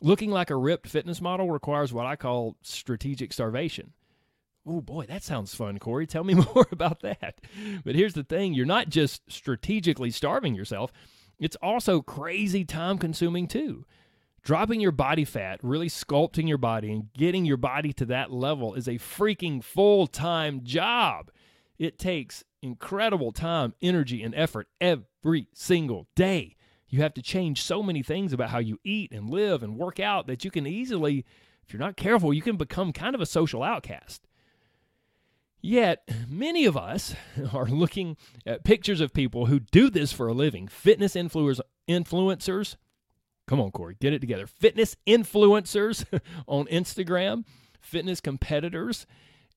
Looking 0.00 0.30
like 0.30 0.50
a 0.50 0.56
ripped 0.56 0.88
fitness 0.88 1.20
model 1.20 1.50
requires 1.50 1.92
what 1.92 2.06
I 2.06 2.16
call 2.16 2.56
strategic 2.62 3.32
starvation. 3.32 3.92
Oh 4.64 4.80
boy, 4.80 5.06
that 5.06 5.24
sounds 5.24 5.54
fun, 5.54 5.78
Corey. 5.78 6.06
Tell 6.06 6.24
me 6.24 6.34
more 6.54 6.66
about 6.70 7.00
that. 7.00 7.40
But 7.84 7.94
here's 7.94 8.14
the 8.14 8.24
thing 8.24 8.54
you're 8.54 8.66
not 8.66 8.88
just 8.88 9.22
strategically 9.30 10.10
starving 10.10 10.54
yourself, 10.54 10.92
it's 11.38 11.56
also 11.56 12.02
crazy 12.02 12.64
time 12.64 12.98
consuming 12.98 13.46
too. 13.46 13.84
Dropping 14.42 14.80
your 14.80 14.92
body 14.92 15.24
fat, 15.24 15.60
really 15.62 15.88
sculpting 15.88 16.48
your 16.48 16.58
body, 16.58 16.92
and 16.92 17.12
getting 17.12 17.44
your 17.44 17.56
body 17.56 17.92
to 17.94 18.06
that 18.06 18.30
level 18.30 18.74
is 18.74 18.88
a 18.88 18.94
freaking 18.94 19.62
full 19.62 20.06
time 20.06 20.62
job. 20.64 21.30
It 21.78 21.98
takes 21.98 22.44
incredible 22.62 23.32
time, 23.32 23.74
energy, 23.82 24.22
and 24.22 24.34
effort 24.34 24.68
every 24.80 25.48
single 25.52 26.06
day. 26.14 26.56
You 26.88 27.02
have 27.02 27.14
to 27.14 27.22
change 27.22 27.62
so 27.62 27.82
many 27.82 28.02
things 28.02 28.32
about 28.32 28.50
how 28.50 28.58
you 28.58 28.78
eat 28.82 29.12
and 29.12 29.28
live 29.28 29.62
and 29.62 29.76
work 29.76 30.00
out 30.00 30.26
that 30.26 30.44
you 30.44 30.50
can 30.50 30.66
easily, 30.66 31.24
if 31.66 31.72
you're 31.72 31.80
not 31.80 31.96
careful, 31.96 32.32
you 32.32 32.42
can 32.42 32.56
become 32.56 32.92
kind 32.92 33.14
of 33.14 33.20
a 33.20 33.26
social 33.26 33.62
outcast. 33.62 34.27
Yet, 35.60 36.08
many 36.28 36.64
of 36.64 36.76
us 36.76 37.14
are 37.52 37.66
looking 37.66 38.16
at 38.46 38.64
pictures 38.64 39.00
of 39.00 39.12
people 39.12 39.46
who 39.46 39.60
do 39.60 39.90
this 39.90 40.12
for 40.12 40.28
a 40.28 40.32
living 40.32 40.68
fitness 40.68 41.14
influencers. 41.14 42.76
Come 43.46 43.60
on, 43.60 43.70
Corey, 43.70 43.96
get 44.00 44.12
it 44.12 44.20
together. 44.20 44.46
Fitness 44.46 44.96
influencers 45.06 46.04
on 46.46 46.66
Instagram, 46.66 47.44
fitness 47.80 48.20
competitors, 48.20 49.06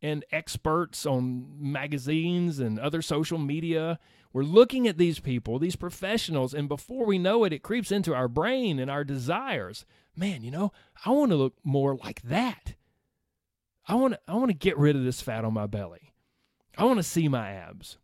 and 0.01 0.25
experts 0.31 1.05
on 1.05 1.47
magazines 1.59 2.59
and 2.59 2.79
other 2.79 3.01
social 3.01 3.37
media 3.37 3.99
we're 4.33 4.43
looking 4.43 4.87
at 4.87 4.97
these 4.97 5.19
people, 5.19 5.59
these 5.59 5.75
professionals, 5.75 6.53
and 6.53 6.69
before 6.69 7.05
we 7.05 7.19
know 7.19 7.43
it, 7.43 7.51
it 7.51 7.63
creeps 7.63 7.91
into 7.91 8.15
our 8.15 8.29
brain 8.29 8.79
and 8.79 8.89
our 8.89 9.03
desires. 9.03 9.85
Man, 10.15 10.41
you 10.43 10.51
know, 10.51 10.71
I 11.05 11.09
want 11.09 11.31
to 11.31 11.35
look 11.35 11.55
more 11.63 11.95
like 11.95 12.21
that. 12.23 12.75
I 13.87 13.95
want 13.95 14.15
I 14.27 14.35
want 14.35 14.49
to 14.49 14.55
get 14.57 14.77
rid 14.77 14.95
of 14.95 15.03
this 15.03 15.21
fat 15.21 15.45
on 15.45 15.53
my 15.53 15.67
belly. 15.67 16.13
I 16.77 16.85
want 16.85 16.97
to 16.97 17.03
see 17.03 17.27
my 17.27 17.51
abs. 17.51 17.97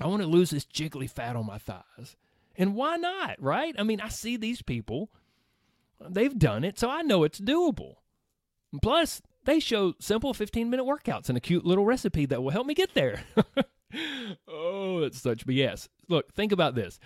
I 0.00 0.06
want 0.06 0.22
to 0.22 0.28
lose 0.28 0.50
this 0.50 0.64
jiggly 0.64 1.08
fat 1.08 1.36
on 1.36 1.46
my 1.46 1.58
thighs. 1.58 2.16
And 2.56 2.74
why 2.74 2.96
not, 2.96 3.40
right? 3.40 3.74
I 3.78 3.82
mean, 3.82 4.00
I 4.00 4.08
see 4.08 4.36
these 4.36 4.62
people. 4.62 5.10
They've 6.08 6.36
done 6.36 6.64
it, 6.64 6.78
so 6.78 6.88
I 6.88 7.02
know 7.02 7.24
it's 7.24 7.40
doable. 7.40 7.96
Plus, 8.82 9.20
they 9.44 9.60
show 9.60 9.94
simple 10.00 10.32
15 10.32 10.70
minute 10.70 10.84
workouts 10.84 11.28
and 11.28 11.36
a 11.36 11.40
cute 11.40 11.64
little 11.64 11.84
recipe 11.84 12.26
that 12.26 12.42
will 12.42 12.50
help 12.50 12.66
me 12.66 12.74
get 12.74 12.94
there. 12.94 13.24
oh, 14.48 15.02
it's 15.02 15.20
such 15.20 15.46
BS. 15.46 15.88
Look, 16.08 16.32
think 16.34 16.52
about 16.52 16.74
this. 16.74 16.98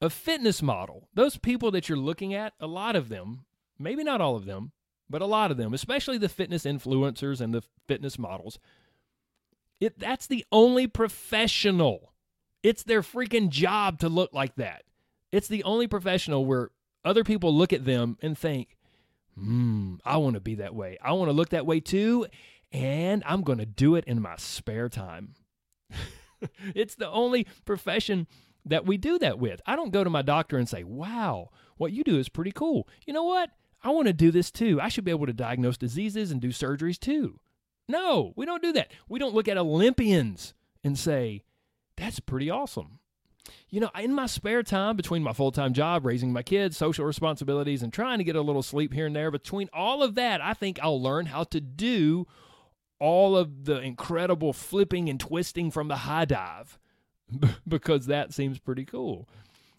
A 0.00 0.10
fitness 0.10 0.62
model, 0.62 1.08
those 1.14 1.38
people 1.38 1.70
that 1.70 1.88
you're 1.88 1.98
looking 1.98 2.34
at, 2.34 2.52
a 2.60 2.66
lot 2.66 2.96
of 2.96 3.08
them, 3.08 3.44
maybe 3.78 4.04
not 4.04 4.20
all 4.20 4.36
of 4.36 4.44
them, 4.44 4.72
but 5.08 5.22
a 5.22 5.26
lot 5.26 5.50
of 5.50 5.56
them, 5.56 5.74
especially 5.74 6.18
the 6.18 6.28
fitness 6.28 6.64
influencers 6.64 7.40
and 7.40 7.54
the 7.54 7.62
fitness 7.86 8.18
models, 8.18 8.58
it 9.80 9.98
that's 9.98 10.26
the 10.26 10.44
only 10.50 10.86
professional. 10.86 12.12
It's 12.62 12.82
their 12.82 13.02
freaking 13.02 13.48
job 13.48 14.00
to 14.00 14.08
look 14.08 14.32
like 14.32 14.56
that. 14.56 14.84
It's 15.30 15.48
the 15.48 15.64
only 15.64 15.86
professional 15.86 16.44
where 16.44 16.70
other 17.04 17.24
people 17.24 17.54
look 17.54 17.72
at 17.72 17.84
them 17.84 18.16
and 18.22 18.36
think, 18.36 18.76
hmm, 19.36 19.96
I 20.04 20.16
want 20.16 20.34
to 20.34 20.40
be 20.40 20.56
that 20.56 20.74
way. 20.74 20.98
I 21.00 21.12
want 21.12 21.28
to 21.28 21.32
look 21.34 21.50
that 21.50 21.66
way 21.66 21.80
too, 21.80 22.26
and 22.72 23.22
I'm 23.26 23.42
going 23.42 23.58
to 23.58 23.66
do 23.66 23.94
it 23.94 24.04
in 24.06 24.20
my 24.20 24.36
spare 24.36 24.88
time. 24.88 25.34
it's 26.74 26.94
the 26.96 27.10
only 27.10 27.46
profession 27.64 28.26
that 28.64 28.84
we 28.84 28.96
do 28.96 29.18
that 29.18 29.38
with. 29.38 29.60
I 29.66 29.76
don't 29.76 29.92
go 29.92 30.02
to 30.02 30.10
my 30.10 30.22
doctor 30.22 30.58
and 30.58 30.68
say, 30.68 30.82
wow, 30.82 31.50
what 31.76 31.92
you 31.92 32.02
do 32.02 32.18
is 32.18 32.28
pretty 32.28 32.52
cool. 32.52 32.88
You 33.06 33.12
know 33.12 33.24
what? 33.24 33.50
I 33.82 33.90
want 33.90 34.06
to 34.08 34.12
do 34.12 34.30
this 34.30 34.50
too. 34.50 34.80
I 34.80 34.88
should 34.88 35.04
be 35.04 35.10
able 35.10 35.26
to 35.26 35.32
diagnose 35.32 35.76
diseases 35.76 36.30
and 36.30 36.40
do 36.40 36.48
surgeries 36.48 36.98
too. 36.98 37.40
No, 37.88 38.32
we 38.36 38.46
don't 38.46 38.62
do 38.62 38.72
that. 38.72 38.90
We 39.08 39.18
don't 39.18 39.34
look 39.34 39.48
at 39.48 39.58
Olympians 39.58 40.54
and 40.82 40.98
say, 40.98 41.44
that's 41.96 42.20
pretty 42.20 42.50
awesome. 42.50 42.98
You 43.70 43.80
know, 43.80 43.90
in 43.98 44.12
my 44.12 44.26
spare 44.26 44.62
time 44.62 44.96
between 44.96 45.22
my 45.22 45.32
full 45.32 45.52
time 45.52 45.72
job, 45.72 46.04
raising 46.04 46.32
my 46.32 46.42
kids, 46.42 46.76
social 46.76 47.04
responsibilities, 47.04 47.82
and 47.82 47.92
trying 47.92 48.18
to 48.18 48.24
get 48.24 48.36
a 48.36 48.40
little 48.40 48.62
sleep 48.62 48.92
here 48.92 49.06
and 49.06 49.14
there, 49.14 49.30
between 49.30 49.68
all 49.72 50.02
of 50.02 50.14
that, 50.16 50.40
I 50.40 50.54
think 50.54 50.78
I'll 50.82 51.00
learn 51.00 51.26
how 51.26 51.44
to 51.44 51.60
do 51.60 52.26
all 52.98 53.36
of 53.36 53.64
the 53.66 53.80
incredible 53.80 54.52
flipping 54.52 55.08
and 55.08 55.20
twisting 55.20 55.70
from 55.70 55.88
the 55.88 55.96
high 55.96 56.24
dive 56.24 56.78
because 57.68 58.06
that 58.06 58.32
seems 58.32 58.58
pretty 58.58 58.84
cool. 58.84 59.28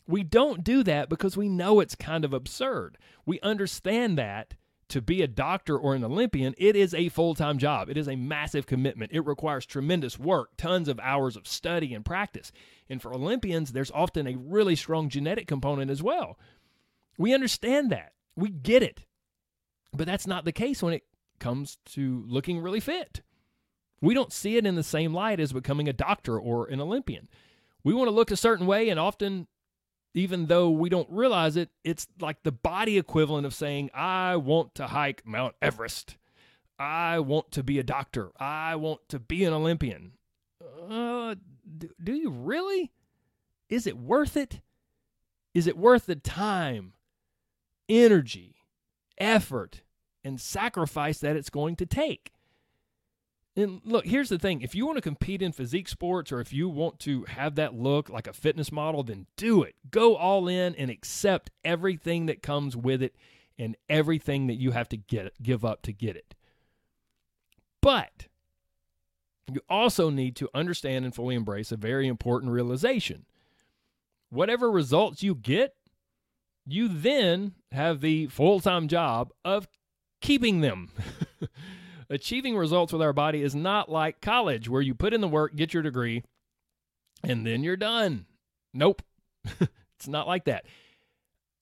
We 0.08 0.24
don't 0.24 0.64
do 0.64 0.84
that 0.84 1.10
because 1.10 1.36
we 1.36 1.50
know 1.50 1.80
it's 1.80 1.96
kind 1.96 2.24
of 2.24 2.34
absurd. 2.34 2.98
We 3.26 3.40
understand 3.42 4.18
that 4.18 4.56
to 4.90 5.02
be 5.02 5.22
a 5.22 5.28
doctor 5.28 5.78
or 5.78 5.96
an 5.96 6.04
Olympian, 6.04 6.56
it 6.58 6.76
is 6.76 6.94
a 6.94 7.10
full 7.10 7.36
time 7.36 7.58
job. 7.58 7.90
It 7.90 7.98
is 7.98 8.08
a 8.08 8.16
massive 8.16 8.66
commitment. 8.66 9.12
It 9.14 9.26
requires 9.26 9.66
tremendous 9.66 10.18
work, 10.18 10.52
tons 10.56 10.88
of 10.88 11.00
hours 11.02 11.36
of 11.36 11.48
study 11.48 11.94
and 11.94 12.06
practice. 12.06 12.52
And 12.90 13.02
for 13.02 13.14
Olympians, 13.14 13.74
there's 13.74 13.92
often 13.92 14.28
a 14.28 14.38
really 14.38 14.76
strong 14.76 15.10
genetic 15.10 15.48
component 15.48 15.92
as 15.92 16.02
well. 16.02 16.40
We 17.18 17.34
understand 17.34 17.92
that. 17.92 18.14
We 18.36 18.50
get 18.50 18.82
it. 18.82 19.02
But 19.92 20.08
that's 20.08 20.28
not 20.28 20.46
the 20.46 20.52
case 20.52 20.82
when 20.82 20.94
it 20.94 21.04
comes 21.40 21.78
to 21.88 22.24
looking 22.28 22.60
really 22.60 22.80
fit. 22.80 23.22
We 24.02 24.14
don't 24.14 24.34
see 24.34 24.58
it 24.58 24.66
in 24.66 24.76
the 24.76 24.84
same 24.84 25.14
light 25.14 25.40
as 25.40 25.52
becoming 25.52 25.90
a 25.90 25.94
doctor 25.94 26.40
or 26.40 26.68
an 26.68 26.80
Olympian. 26.80 27.28
We 27.84 27.94
want 27.94 28.08
to 28.08 28.16
look 28.16 28.32
a 28.32 28.38
certain 28.38 28.68
way, 28.68 28.90
and 28.90 29.00
often 29.00 29.48
even 30.14 30.48
though 30.48 30.70
we 30.70 30.90
don't 30.90 31.10
realize 31.10 31.56
it, 31.56 31.70
it's 31.84 32.08
like 32.20 32.44
the 32.44 32.52
body 32.52 32.98
equivalent 32.98 33.46
of 33.46 33.54
saying, 33.54 33.90
I 33.94 34.36
want 34.36 34.76
to 34.76 34.88
hike 34.88 35.26
Mount 35.26 35.56
Everest. 35.62 36.18
I 36.80 37.20
want 37.20 37.52
to 37.52 37.64
be 37.64 37.80
a 37.80 37.84
doctor. 37.84 38.32
I 38.40 38.76
want 38.76 39.02
to 39.10 39.20
be 39.20 39.44
an 39.44 39.54
Olympian. 39.54 40.14
Uh, 40.90 41.36
do, 41.78 41.90
do 42.04 42.14
you 42.14 42.30
really? 42.30 42.92
Is 43.70 43.88
it 43.88 43.98
worth 43.98 44.38
it? 44.38 44.62
Is 45.54 45.68
it 45.68 45.78
worth 45.78 46.06
the 46.06 46.16
time, 46.16 46.94
energy, 47.90 48.56
effort, 49.18 49.82
and 50.24 50.40
sacrifice 50.40 51.20
that 51.20 51.36
it's 51.36 51.50
going 51.50 51.76
to 51.78 51.86
take? 51.86 52.32
And 53.58 53.82
look, 53.84 54.06
here's 54.06 54.30
the 54.30 54.38
thing 54.38 54.62
if 54.62 54.76
you 54.76 54.86
want 54.86 54.98
to 54.98 55.02
compete 55.02 55.42
in 55.42 55.52
physique 55.52 55.90
sports 55.90 56.32
or 56.32 56.40
if 56.40 56.54
you 56.54 56.70
want 56.70 57.00
to 57.00 57.24
have 57.24 57.56
that 57.56 57.74
look 57.74 58.08
like 58.08 58.28
a 58.28 58.34
fitness 58.34 58.72
model, 58.72 59.02
then 59.02 59.26
do 59.36 59.64
it. 59.64 59.74
Go 59.90 60.16
all 60.16 60.48
in 60.48 60.76
and 60.76 60.92
accept 60.92 61.50
everything 61.66 62.28
that 62.28 62.44
comes 62.44 62.78
with 62.78 63.02
it 63.02 63.16
and 63.58 63.76
everything 63.90 64.46
that 64.46 64.56
you 64.56 64.72
have 64.72 64.88
to 64.90 64.98
get 64.98 65.34
give 65.42 65.66
up 65.66 65.82
to 65.82 65.92
get 65.92 66.16
it. 66.16 66.36
But 67.82 68.28
you 69.52 69.62
also 69.68 70.12
need 70.12 70.36
to 70.36 70.50
understand 70.54 71.06
and 71.06 71.16
fully 71.16 71.34
embrace 71.34 71.72
a 71.72 71.78
very 71.78 72.08
important 72.08 72.52
realization. 72.52 73.26
Whatever 74.30 74.70
results 74.70 75.24
you 75.24 75.34
get, 75.34 75.74
you 76.68 76.88
then 76.88 77.54
have 77.72 78.02
the 78.02 78.28
full 78.28 78.60
time 78.60 78.88
job 78.88 79.32
of 79.44 79.68
keeping 80.22 80.62
them. 80.62 80.92
achieving 82.10 82.58
results 82.58 82.94
with 82.94 83.02
our 83.02 83.14
body 83.14 83.42
is 83.42 83.56
not 83.56 83.90
like 83.90 84.22
college 84.22 84.70
where 84.70 84.82
you 84.82 84.94
put 84.94 85.14
in 85.14 85.22
the 85.22 85.28
work, 85.28 85.56
get 85.56 85.74
your 85.74 85.84
degree, 85.84 86.24
and 87.24 87.46
then 87.46 87.64
you're 87.64 87.78
done. 87.78 88.26
Nope. 88.74 89.02
it's 89.46 90.08
not 90.08 90.28
like 90.28 90.46
that. 90.46 90.66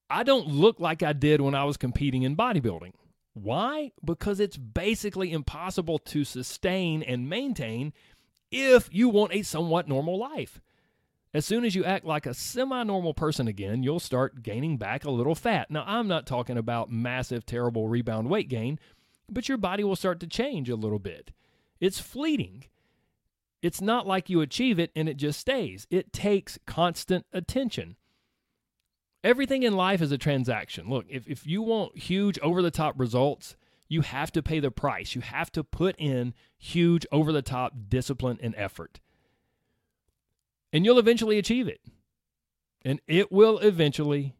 I 0.10 0.24
don't 0.24 0.48
look 0.48 0.80
like 0.80 1.02
I 1.02 1.14
did 1.14 1.42
when 1.42 1.56
I 1.56 1.64
was 1.64 1.78
competing 1.78 2.24
in 2.24 2.36
bodybuilding. 2.36 2.94
Why? 3.34 3.92
Because 4.04 4.40
it's 4.40 4.58
basically 4.58 5.32
impossible 5.32 6.00
to 6.00 6.24
sustain 6.24 7.04
and 7.04 7.30
maintain 7.30 7.92
if 8.52 8.88
you 8.94 9.10
want 9.10 9.34
a 9.34 9.42
somewhat 9.42 9.88
normal 9.88 10.18
life. 10.18 10.62
As 11.34 11.46
soon 11.46 11.66
as 11.66 11.76
you 11.76 11.84
act 11.84 12.06
like 12.06 12.26
a 12.26 12.34
semi 12.34 12.84
normal 12.84 13.14
person 13.14 13.50
again, 13.50 13.84
you'll 13.84 14.00
start 14.00 14.42
gaining 14.42 14.78
back 14.78 15.04
a 15.04 15.12
little 15.12 15.36
fat. 15.36 15.70
Now, 15.70 15.84
I'm 15.86 16.08
not 16.08 16.26
talking 16.26 16.58
about 16.58 16.90
massive, 16.90 17.46
terrible 17.46 17.90
rebound 17.90 18.30
weight 18.30 18.48
gain, 18.48 18.80
but 19.30 19.50
your 19.50 19.58
body 19.58 19.84
will 19.84 19.96
start 19.96 20.20
to 20.22 20.28
change 20.28 20.70
a 20.70 20.76
little 20.76 21.00
bit. 21.00 21.32
It's 21.80 22.00
fleeting. 22.00 22.66
It's 23.62 23.82
not 23.82 24.08
like 24.08 24.30
you 24.30 24.42
achieve 24.42 24.80
it 24.80 24.92
and 24.96 25.10
it 25.10 25.18
just 25.18 25.40
stays. 25.40 25.88
It 25.90 26.14
takes 26.14 26.60
constant 26.66 27.26
attention. 27.34 27.96
Everything 29.24 29.64
in 29.64 29.76
life 29.76 30.02
is 30.02 30.12
a 30.12 30.20
transaction. 30.20 30.88
Look, 30.88 31.06
if, 31.10 31.28
if 31.28 31.48
you 31.48 31.64
want 31.64 31.98
huge 31.98 32.38
over 32.40 32.62
the 32.62 32.70
top 32.70 33.00
results, 33.00 33.56
you 33.88 34.02
have 34.02 34.32
to 34.34 34.44
pay 34.44 34.60
the 34.60 34.72
price. 34.72 35.16
You 35.16 35.22
have 35.22 35.52
to 35.54 35.64
put 35.64 35.96
in 35.98 36.34
huge 36.58 37.06
over 37.12 37.32
the 37.32 37.42
top 37.42 37.74
discipline 37.90 38.38
and 38.42 38.54
effort. 38.56 39.00
And 40.72 40.86
you'll 40.86 41.00
eventually 41.00 41.38
achieve 41.38 41.68
it. 41.68 41.82
And 42.84 43.02
it 43.08 43.32
will 43.32 43.58
eventually 43.60 44.36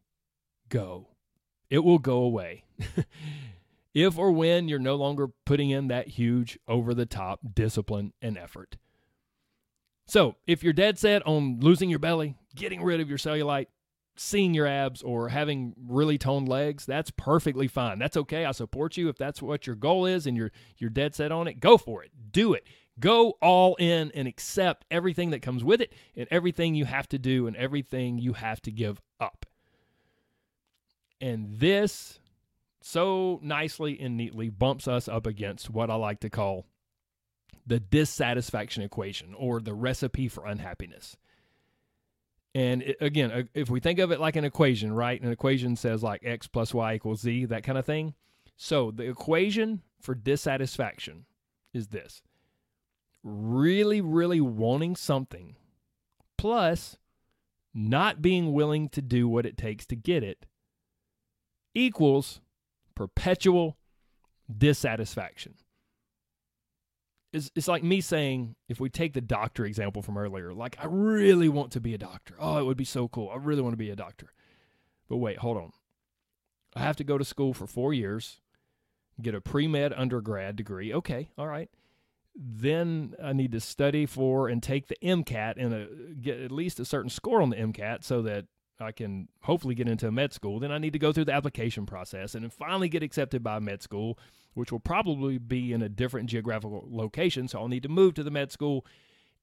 go. 0.68 1.08
It 1.68 1.80
will 1.80 1.98
go 1.98 2.18
away. 2.18 2.64
if 3.96 4.18
or 4.18 4.30
when 4.30 4.68
you're 4.68 4.78
no 4.78 4.94
longer 4.94 5.28
putting 5.46 5.70
in 5.70 5.88
that 5.88 6.06
huge 6.06 6.58
over 6.68 6.92
the 6.92 7.06
top 7.06 7.40
discipline 7.54 8.12
and 8.20 8.36
effort. 8.36 8.76
So, 10.06 10.36
if 10.46 10.62
you're 10.62 10.74
dead 10.74 10.98
set 10.98 11.26
on 11.26 11.60
losing 11.60 11.88
your 11.88 11.98
belly, 11.98 12.36
getting 12.54 12.82
rid 12.82 13.00
of 13.00 13.08
your 13.08 13.16
cellulite, 13.16 13.68
seeing 14.14 14.52
your 14.52 14.66
abs, 14.66 15.00
or 15.00 15.30
having 15.30 15.74
really 15.88 16.18
toned 16.18 16.46
legs, 16.46 16.84
that's 16.84 17.10
perfectly 17.10 17.68
fine. 17.68 17.98
That's 17.98 18.18
okay. 18.18 18.44
I 18.44 18.52
support 18.52 18.98
you 18.98 19.08
if 19.08 19.16
that's 19.16 19.40
what 19.40 19.66
your 19.66 19.76
goal 19.76 20.04
is 20.04 20.26
and 20.26 20.36
you're 20.36 20.52
you're 20.76 20.90
dead 20.90 21.14
set 21.14 21.32
on 21.32 21.48
it. 21.48 21.58
Go 21.58 21.78
for 21.78 22.04
it. 22.04 22.10
Do 22.30 22.52
it. 22.52 22.66
Go 23.00 23.30
all 23.40 23.76
in 23.76 24.12
and 24.14 24.28
accept 24.28 24.84
everything 24.90 25.30
that 25.30 25.40
comes 25.40 25.64
with 25.64 25.80
it 25.80 25.94
and 26.14 26.28
everything 26.30 26.74
you 26.74 26.84
have 26.84 27.08
to 27.08 27.18
do 27.18 27.46
and 27.46 27.56
everything 27.56 28.18
you 28.18 28.34
have 28.34 28.60
to 28.62 28.70
give 28.70 29.00
up. 29.18 29.46
And 31.18 31.58
this 31.58 32.20
so 32.86 33.40
nicely 33.42 33.98
and 34.00 34.16
neatly 34.16 34.48
bumps 34.48 34.86
us 34.86 35.08
up 35.08 35.26
against 35.26 35.68
what 35.68 35.90
I 35.90 35.96
like 35.96 36.20
to 36.20 36.30
call 36.30 36.66
the 37.66 37.80
dissatisfaction 37.80 38.84
equation 38.84 39.34
or 39.34 39.58
the 39.58 39.74
recipe 39.74 40.28
for 40.28 40.46
unhappiness. 40.46 41.16
And 42.54 42.82
it, 42.82 42.96
again, 43.00 43.32
uh, 43.32 43.42
if 43.54 43.68
we 43.68 43.80
think 43.80 43.98
of 43.98 44.12
it 44.12 44.20
like 44.20 44.36
an 44.36 44.44
equation, 44.44 44.92
right? 44.92 45.20
An 45.20 45.32
equation 45.32 45.74
says 45.74 46.04
like 46.04 46.24
x 46.24 46.46
plus 46.46 46.72
y 46.72 46.94
equals 46.94 47.22
z, 47.22 47.46
that 47.46 47.64
kind 47.64 47.76
of 47.76 47.84
thing. 47.84 48.14
So 48.56 48.92
the 48.92 49.02
equation 49.02 49.82
for 50.00 50.14
dissatisfaction 50.14 51.26
is 51.74 51.88
this 51.88 52.22
really, 53.24 54.00
really 54.00 54.40
wanting 54.40 54.94
something 54.94 55.56
plus 56.38 56.98
not 57.74 58.22
being 58.22 58.52
willing 58.52 58.88
to 58.90 59.02
do 59.02 59.28
what 59.28 59.44
it 59.44 59.56
takes 59.56 59.86
to 59.86 59.96
get 59.96 60.22
it 60.22 60.46
equals 61.74 62.40
perpetual 62.96 63.76
dissatisfaction. 64.54 65.54
It's, 67.32 67.50
it's 67.54 67.68
like 67.68 67.84
me 67.84 68.00
saying, 68.00 68.56
if 68.68 68.80
we 68.80 68.88
take 68.88 69.12
the 69.12 69.20
doctor 69.20 69.64
example 69.64 70.02
from 70.02 70.16
earlier, 70.16 70.52
like, 70.52 70.76
I 70.80 70.86
really 70.88 71.48
want 71.48 71.70
to 71.72 71.80
be 71.80 71.94
a 71.94 71.98
doctor. 71.98 72.34
Oh, 72.40 72.58
it 72.58 72.64
would 72.64 72.76
be 72.76 72.84
so 72.84 73.06
cool. 73.06 73.30
I 73.30 73.36
really 73.36 73.62
want 73.62 73.74
to 73.74 73.78
be 73.78 73.90
a 73.90 73.96
doctor. 73.96 74.32
But 75.08 75.18
wait, 75.18 75.38
hold 75.38 75.56
on. 75.56 75.72
I 76.74 76.80
have 76.80 76.96
to 76.96 77.04
go 77.04 77.18
to 77.18 77.24
school 77.24 77.54
for 77.54 77.66
four 77.66 77.94
years, 77.94 78.40
get 79.20 79.34
a 79.34 79.40
pre 79.40 79.68
med 79.68 79.92
undergrad 79.92 80.56
degree. 80.56 80.92
Okay, 80.92 81.30
all 81.38 81.46
right. 81.46 81.70
Then 82.34 83.14
I 83.22 83.32
need 83.32 83.52
to 83.52 83.60
study 83.60 84.04
for 84.04 84.48
and 84.48 84.62
take 84.62 84.88
the 84.88 84.96
MCAT 85.02 85.54
and 85.56 85.72
a, 85.72 85.86
get 86.20 86.40
at 86.40 86.52
least 86.52 86.78
a 86.80 86.84
certain 86.84 87.08
score 87.08 87.40
on 87.40 87.50
the 87.50 87.56
MCAT 87.56 88.04
so 88.04 88.20
that 88.22 88.46
I 88.80 88.92
can 88.92 89.28
hopefully 89.42 89.74
get 89.74 89.88
into 89.88 90.10
med 90.10 90.32
school, 90.32 90.60
then 90.60 90.72
I 90.72 90.78
need 90.78 90.92
to 90.92 90.98
go 90.98 91.12
through 91.12 91.26
the 91.26 91.34
application 91.34 91.86
process 91.86 92.34
and 92.34 92.44
then 92.44 92.50
finally 92.50 92.88
get 92.88 93.02
accepted 93.02 93.42
by 93.42 93.58
med 93.58 93.82
school, 93.82 94.18
which 94.54 94.70
will 94.70 94.80
probably 94.80 95.38
be 95.38 95.72
in 95.72 95.82
a 95.82 95.88
different 95.88 96.28
geographical 96.28 96.86
location. 96.90 97.48
So 97.48 97.58
I'll 97.58 97.68
need 97.68 97.84
to 97.84 97.88
move 97.88 98.14
to 98.14 98.22
the 98.22 98.30
med 98.30 98.52
school 98.52 98.84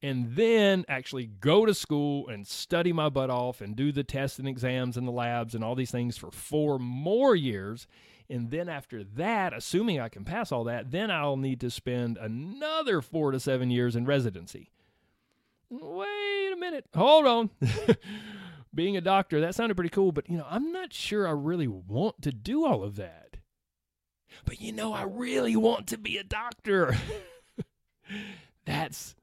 and 0.03 0.35
then 0.35 0.83
actually 0.89 1.27
go 1.27 1.65
to 1.65 1.73
school 1.73 2.27
and 2.27 2.45
study 2.45 2.91
my 2.91 3.07
butt 3.07 3.29
off 3.29 3.61
and 3.61 3.75
do 3.75 3.91
the 3.91 4.03
tests 4.03 4.37
and 4.37 4.47
exams 4.47 4.97
and 4.97 5.07
the 5.07 5.11
labs 5.11 5.55
and 5.55 5.63
all 5.63 5.75
these 5.75 5.91
things 5.91 6.17
for 6.17 6.29
four 6.29 6.77
more 6.77 7.35
years. 7.35 7.87
And 8.29 8.51
then 8.51 8.67
after 8.67 9.03
that, 9.03 9.53
assuming 9.53 10.01
I 10.01 10.09
can 10.09 10.25
pass 10.25 10.51
all 10.51 10.65
that, 10.65 10.91
then 10.91 11.09
I'll 11.09 11.37
need 11.37 11.61
to 11.61 11.71
spend 11.71 12.17
another 12.17 13.01
four 13.01 13.31
to 13.31 13.39
seven 13.39 13.71
years 13.71 13.95
in 13.95 14.05
residency. 14.05 14.71
Wait 15.69 16.51
a 16.53 16.57
minute. 16.57 16.85
Hold 16.93 17.25
on. 17.25 17.49
being 18.73 18.97
a 18.97 19.01
doctor, 19.01 19.39
that 19.41 19.55
sounded 19.55 19.75
pretty 19.75 19.89
cool, 19.89 20.11
but 20.11 20.29
you 20.29 20.37
know, 20.37 20.47
I'm 20.49 20.71
not 20.71 20.93
sure 20.93 21.27
I 21.27 21.31
really 21.31 21.67
want 21.67 22.21
to 22.23 22.31
do 22.31 22.65
all 22.65 22.83
of 22.83 22.95
that. 22.95 23.37
But 24.45 24.61
you 24.61 24.71
know, 24.71 24.93
I 24.93 25.03
really 25.03 25.55
want 25.55 25.87
to 25.87 25.97
be 25.97 26.17
a 26.17 26.23
doctor. 26.23 26.95
That's 28.65 29.15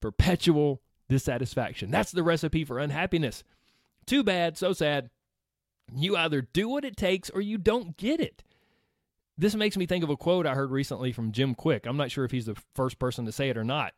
perpetual 0.00 0.80
dissatisfaction. 1.08 1.90
That's 1.90 2.12
the 2.12 2.22
recipe 2.22 2.64
for 2.64 2.78
unhappiness. 2.78 3.44
Too 4.06 4.22
bad, 4.22 4.56
so 4.56 4.72
sad. 4.72 5.10
You 5.94 6.16
either 6.16 6.40
do 6.40 6.68
what 6.68 6.84
it 6.84 6.96
takes 6.96 7.30
or 7.30 7.40
you 7.40 7.58
don't 7.58 7.96
get 7.96 8.20
it. 8.20 8.42
This 9.36 9.54
makes 9.54 9.76
me 9.76 9.86
think 9.86 10.04
of 10.04 10.10
a 10.10 10.16
quote 10.16 10.46
I 10.46 10.54
heard 10.54 10.70
recently 10.70 11.12
from 11.12 11.32
Jim 11.32 11.54
Kwik. 11.54 11.86
I'm 11.86 11.96
not 11.96 12.10
sure 12.10 12.24
if 12.24 12.30
he's 12.30 12.46
the 12.46 12.56
first 12.74 12.98
person 12.98 13.26
to 13.26 13.32
say 13.32 13.48
it 13.48 13.56
or 13.56 13.64
not, 13.64 13.92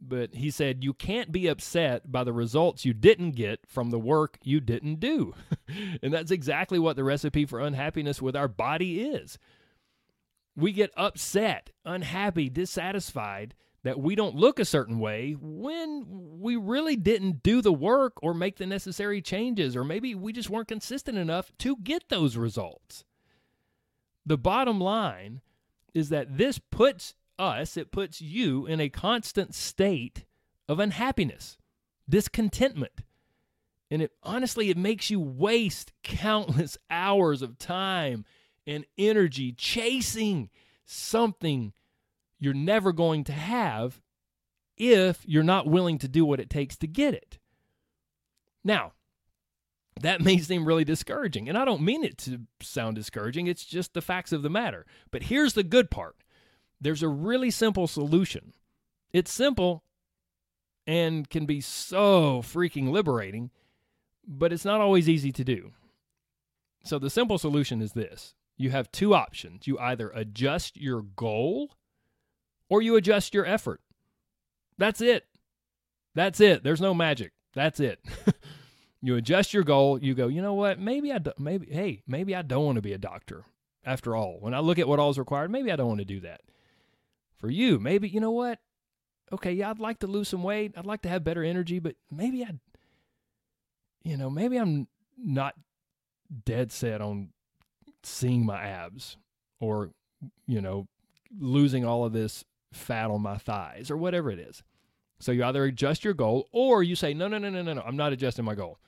But 0.00 0.34
he 0.34 0.50
said, 0.50 0.84
You 0.84 0.94
can't 0.94 1.32
be 1.32 1.48
upset 1.48 2.10
by 2.10 2.24
the 2.24 2.32
results 2.32 2.84
you 2.84 2.92
didn't 2.94 3.32
get 3.32 3.60
from 3.66 3.90
the 3.90 3.98
work 3.98 4.38
you 4.42 4.60
didn't 4.60 5.00
do. 5.00 5.34
and 6.02 6.12
that's 6.12 6.30
exactly 6.30 6.78
what 6.78 6.96
the 6.96 7.04
recipe 7.04 7.44
for 7.46 7.60
unhappiness 7.60 8.22
with 8.22 8.36
our 8.36 8.48
body 8.48 9.00
is. 9.02 9.38
We 10.56 10.72
get 10.72 10.92
upset, 10.96 11.70
unhappy, 11.84 12.48
dissatisfied 12.48 13.54
that 13.84 14.00
we 14.00 14.14
don't 14.14 14.34
look 14.34 14.58
a 14.58 14.64
certain 14.64 14.98
way 14.98 15.36
when 15.40 16.04
we 16.40 16.56
really 16.56 16.96
didn't 16.96 17.42
do 17.42 17.62
the 17.62 17.72
work 17.72 18.14
or 18.22 18.34
make 18.34 18.56
the 18.56 18.66
necessary 18.66 19.22
changes, 19.22 19.76
or 19.76 19.84
maybe 19.84 20.14
we 20.14 20.32
just 20.32 20.50
weren't 20.50 20.68
consistent 20.68 21.16
enough 21.16 21.52
to 21.58 21.76
get 21.76 22.08
those 22.08 22.36
results. 22.36 23.04
The 24.26 24.36
bottom 24.36 24.80
line 24.80 25.40
is 25.94 26.08
that 26.10 26.36
this 26.36 26.58
puts 26.58 27.14
us, 27.38 27.76
it 27.76 27.92
puts 27.92 28.20
you 28.20 28.66
in 28.66 28.80
a 28.80 28.88
constant 28.88 29.54
state 29.54 30.24
of 30.68 30.80
unhappiness, 30.80 31.56
discontentment. 32.08 33.02
And 33.90 34.02
it 34.02 34.12
honestly, 34.22 34.70
it 34.70 34.76
makes 34.76 35.10
you 35.10 35.20
waste 35.20 35.92
countless 36.02 36.76
hours 36.90 37.42
of 37.42 37.58
time 37.58 38.24
and 38.66 38.84
energy 38.98 39.52
chasing 39.52 40.50
something 40.84 41.72
you're 42.38 42.54
never 42.54 42.92
going 42.92 43.24
to 43.24 43.32
have 43.32 44.00
if 44.76 45.22
you're 45.26 45.42
not 45.42 45.66
willing 45.66 45.98
to 45.98 46.08
do 46.08 46.24
what 46.24 46.40
it 46.40 46.50
takes 46.50 46.76
to 46.76 46.86
get 46.86 47.14
it. 47.14 47.38
Now, 48.62 48.92
that 50.00 50.20
may 50.20 50.38
seem 50.38 50.64
really 50.64 50.84
discouraging, 50.84 51.48
and 51.48 51.58
I 51.58 51.64
don't 51.64 51.82
mean 51.82 52.04
it 52.04 52.18
to 52.18 52.42
sound 52.60 52.96
discouraging, 52.96 53.46
it's 53.46 53.64
just 53.64 53.94
the 53.94 54.02
facts 54.02 54.32
of 54.32 54.42
the 54.42 54.50
matter. 54.50 54.86
But 55.10 55.24
here's 55.24 55.54
the 55.54 55.64
good 55.64 55.90
part 55.90 56.16
there's 56.80 57.02
a 57.02 57.08
really 57.08 57.50
simple 57.50 57.86
solution. 57.86 58.52
It's 59.12 59.32
simple 59.32 59.84
and 60.86 61.28
can 61.28 61.46
be 61.46 61.60
so 61.60 62.42
freaking 62.42 62.90
liberating, 62.90 63.50
but 64.26 64.52
it's 64.52 64.64
not 64.64 64.80
always 64.80 65.08
easy 65.08 65.32
to 65.32 65.44
do. 65.44 65.72
So, 66.84 66.98
the 66.98 67.10
simple 67.10 67.38
solution 67.38 67.82
is 67.82 67.92
this 67.92 68.34
you 68.56 68.70
have 68.70 68.90
two 68.90 69.14
options. 69.14 69.66
You 69.66 69.78
either 69.78 70.10
adjust 70.10 70.76
your 70.76 71.02
goal 71.02 71.76
or 72.68 72.82
you 72.82 72.96
adjust 72.96 73.34
your 73.34 73.46
effort. 73.46 73.80
That's 74.76 75.00
it. 75.00 75.26
That's 76.14 76.40
it. 76.40 76.64
There's 76.64 76.80
no 76.80 76.94
magic. 76.94 77.32
That's 77.54 77.80
it. 77.80 78.00
you 79.02 79.16
adjust 79.16 79.54
your 79.54 79.62
goal. 79.62 80.02
You 80.02 80.14
go, 80.14 80.28
you 80.28 80.42
know 80.42 80.54
what? 80.54 80.78
Maybe 80.78 81.12
I 81.12 81.18
do, 81.18 81.32
maybe 81.38 81.66
hey, 81.70 82.02
maybe 82.06 82.34
I 82.34 82.42
don't 82.42 82.64
want 82.64 82.76
to 82.76 82.82
be 82.82 82.92
a 82.92 82.98
doctor. 82.98 83.44
After 83.84 84.14
all, 84.14 84.36
when 84.40 84.52
I 84.52 84.58
look 84.58 84.78
at 84.78 84.88
what 84.88 84.98
all 84.98 85.10
is 85.10 85.18
required, 85.18 85.50
maybe 85.50 85.72
I 85.72 85.76
don't 85.76 85.88
want 85.88 86.00
to 86.00 86.04
do 86.04 86.20
that. 86.20 86.42
For 87.38 87.50
you, 87.50 87.78
maybe 87.78 88.08
you 88.08 88.20
know 88.20 88.32
what? 88.32 88.58
Okay, 89.32 89.52
yeah, 89.52 89.70
I'd 89.70 89.78
like 89.78 90.00
to 90.00 90.06
lose 90.06 90.28
some 90.28 90.42
weight. 90.42 90.72
I'd 90.76 90.86
like 90.86 91.02
to 91.02 91.08
have 91.08 91.22
better 91.22 91.44
energy, 91.44 91.78
but 91.78 91.96
maybe 92.10 92.44
I, 92.44 92.54
you 94.02 94.16
know, 94.16 94.30
maybe 94.30 94.56
I'm 94.56 94.88
not 95.16 95.54
dead 96.44 96.72
set 96.72 97.00
on 97.00 97.30
seeing 98.02 98.44
my 98.44 98.60
abs 98.66 99.16
or, 99.60 99.90
you 100.46 100.60
know, 100.60 100.88
losing 101.38 101.84
all 101.84 102.04
of 102.04 102.12
this 102.12 102.44
fat 102.72 103.10
on 103.10 103.22
my 103.22 103.36
thighs 103.36 103.90
or 103.90 103.96
whatever 103.96 104.30
it 104.30 104.38
is. 104.38 104.62
So 105.20 105.32
you 105.32 105.44
either 105.44 105.64
adjust 105.64 106.04
your 106.04 106.14
goal 106.14 106.48
or 106.52 106.82
you 106.82 106.96
say, 106.96 107.12
no, 107.12 107.28
no, 107.28 107.38
no, 107.38 107.50
no, 107.50 107.62
no, 107.62 107.74
no, 107.74 107.82
I'm 107.82 107.96
not 107.96 108.12
adjusting 108.12 108.44
my 108.44 108.54
goal. 108.54 108.78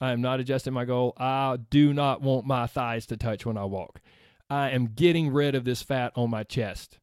I 0.00 0.12
am 0.12 0.20
not 0.20 0.40
adjusting 0.40 0.72
my 0.72 0.84
goal. 0.84 1.14
I 1.16 1.58
do 1.70 1.94
not 1.94 2.20
want 2.20 2.46
my 2.46 2.66
thighs 2.66 3.06
to 3.06 3.16
touch 3.16 3.46
when 3.46 3.56
I 3.56 3.64
walk. 3.64 4.00
I 4.50 4.70
am 4.70 4.88
getting 4.88 5.32
rid 5.32 5.54
of 5.54 5.64
this 5.64 5.82
fat 5.82 6.12
on 6.14 6.30
my 6.30 6.44
chest. 6.44 6.98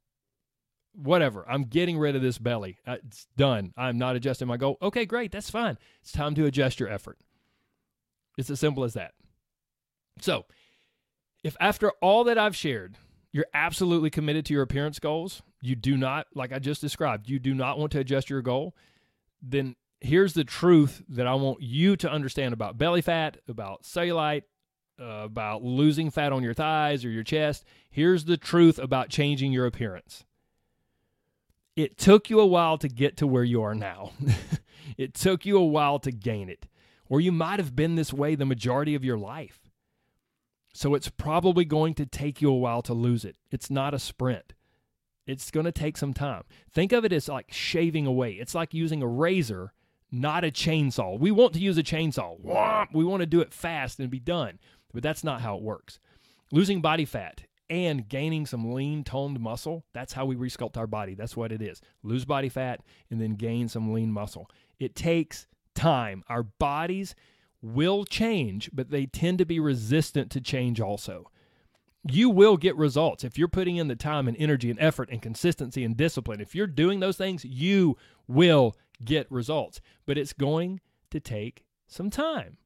Whatever. 0.95 1.45
I'm 1.49 1.63
getting 1.63 1.97
rid 1.97 2.15
of 2.15 2.21
this 2.21 2.38
belly. 2.38 2.77
Uh, 2.86 2.97
it's 3.06 3.27
done. 3.36 3.73
I'm 3.75 3.97
not 3.97 4.15
adjusting 4.15 4.47
my 4.47 4.58
goal. 4.58 4.77
Okay, 4.82 5.06
great. 5.06 5.32
That's 5.32 5.49
fine. 5.49 5.77
It's 6.01 6.12
time 6.12 6.36
to 6.36 6.45
adjust 6.45 6.79
your 6.79 6.89
effort. 6.89 7.17
It's 8.38 8.49
as 8.49 8.60
simple 8.60 8.84
as 8.84 8.93
that. 8.93 9.13
So, 10.19 10.45
if 11.43 11.58
after 11.60 11.91
all 12.01 12.23
that 12.25 12.38
I've 12.38 12.56
shared, 12.56 12.97
you're 13.32 13.47
absolutely 13.53 14.12
committed 14.12 14.45
to 14.45 14.53
your 14.53 14.62
appearance 14.62 14.99
goals, 14.99 15.41
you 15.62 15.75
do 15.75 15.97
not, 15.97 16.27
like 16.36 16.53
I 16.53 16.60
just 16.60 16.82
described, 16.82 17.27
you 17.27 17.39
do 17.39 17.53
not 17.53 17.79
want 17.79 17.91
to 17.93 17.99
adjust 17.99 18.29
your 18.29 18.41
goal, 18.41 18.75
then 19.41 19.75
here's 19.99 20.34
the 20.34 20.43
truth 20.43 21.01
that 21.10 21.25
I 21.25 21.34
want 21.34 21.62
you 21.62 21.95
to 21.97 22.12
understand 22.12 22.53
about 22.53 22.77
belly 22.77 23.01
fat, 23.01 23.38
about 23.47 23.84
cellulite, 23.84 24.43
uh, 25.01 25.23
about 25.23 25.63
losing 25.63 26.12
fat 26.12 26.32
on 26.32 26.43
your 26.43 26.53
thighs 26.53 27.03
or 27.03 27.10
your 27.10 27.23
chest. 27.23 27.65
Here's 27.89 28.25
the 28.25 28.38
truth 28.38 28.77
about 28.77 29.10
changing 29.10 29.51
your 29.51 29.65
appearance. 29.65 30.25
It 31.75 31.97
took 31.97 32.29
you 32.29 32.39
a 32.39 32.45
while 32.45 32.77
to 32.77 32.88
get 32.88 33.17
to 33.17 33.27
where 33.27 33.43
you 33.43 33.63
are 33.63 33.73
now. 33.75 34.12
it 34.97 35.13
took 35.13 35.45
you 35.45 35.57
a 35.57 35.65
while 35.65 35.99
to 35.99 36.12
gain 36.12 36.49
it, 36.49 36.67
or 37.09 37.19
you 37.19 37.31
might 37.31 37.59
have 37.59 37.75
been 37.75 37.95
this 37.95 38.13
way 38.13 38.36
the 38.36 38.45
majority 38.45 38.93
of 38.95 39.03
your 39.03 39.17
life. 39.17 39.59
So 40.73 40.95
it's 40.95 41.09
probably 41.09 41.65
going 41.65 41.93
to 41.95 42.05
take 42.05 42.41
you 42.41 42.49
a 42.49 42.57
while 42.57 42.81
to 42.83 42.93
lose 42.93 43.25
it. 43.25 43.38
It's 43.51 43.69
not 43.69 43.93
a 43.93 43.99
sprint. 43.99 44.53
It's 45.25 45.51
going 45.51 45.65
to 45.65 45.71
take 45.71 45.97
some 45.97 46.13
time. 46.13 46.43
Think 46.71 46.91
of 46.91 47.05
it 47.05 47.13
as 47.13 47.29
like 47.29 47.51
shaving 47.51 48.05
away. 48.05 48.33
It's 48.33 48.55
like 48.55 48.73
using 48.73 49.01
a 49.01 49.07
razor, 49.07 49.71
not 50.12 50.43
a 50.43 50.51
chainsaw. 50.51 51.17
We 51.17 51.31
want 51.31 51.53
to 51.53 51.59
use 51.59 51.77
a 51.77 51.83
chainsaw. 51.83 52.88
We 52.93 53.05
want 53.05 53.21
to 53.21 53.27
do 53.27 53.39
it 53.39 53.53
fast 53.53 53.99
and 53.99 54.09
be 54.09 54.19
done, 54.19 54.59
but 54.93 55.01
that's 55.01 55.23
not 55.23 55.41
how 55.41 55.55
it 55.55 55.63
works. 55.63 55.99
Losing 56.51 56.81
body 56.81 57.05
fat 57.05 57.43
and 57.73 58.07
gaining 58.07 58.45
some 58.45 58.73
lean 58.73 59.03
toned 59.03 59.39
muscle, 59.39 59.86
that's 59.93 60.13
how 60.13 60.25
we 60.25 60.36
resculpt 60.36 60.77
our 60.77 60.88
body. 60.88 61.15
That's 61.15 61.36
what 61.36 61.51
it 61.51 61.62
is. 61.62 61.81
Lose 62.03 62.25
body 62.25 62.49
fat 62.49 62.81
and 63.09 63.19
then 63.19 63.36
gain 63.36 63.67
some 63.67 63.93
lean 63.93 64.12
muscle. 64.12 64.49
It 64.79 64.95
takes 64.95 65.47
time. 65.73 66.23
Our 66.29 66.43
bodies 66.43 67.15
will 67.62 68.05
change, 68.05 68.69
but 68.73 68.89
they 68.89 69.05
tend 69.05 69.39
to 69.39 69.45
be 69.45 69.59
resistant 69.59 70.29
to 70.31 70.41
change 70.41 70.79
also. 70.79 71.29
You 72.09 72.29
will 72.29 72.57
get 72.57 72.75
results 72.75 73.23
if 73.23 73.38
you're 73.38 73.47
putting 73.47 73.77
in 73.77 73.88
the 73.88 73.95
time 73.95 74.27
and 74.27 74.36
energy 74.38 74.69
and 74.69 74.79
effort 74.79 75.09
and 75.09 75.21
consistency 75.21 75.83
and 75.83 75.95
discipline. 75.95 76.41
If 76.41 76.53
you're 76.53 76.67
doing 76.67 76.99
those 76.99 77.17
things, 77.17 77.45
you 77.45 77.97
will 78.27 78.75
get 79.03 79.31
results, 79.31 79.79
but 80.05 80.17
it's 80.17 80.33
going 80.33 80.81
to 81.12 81.19
take 81.19 81.63
some 81.88 82.09
time. 82.09 82.57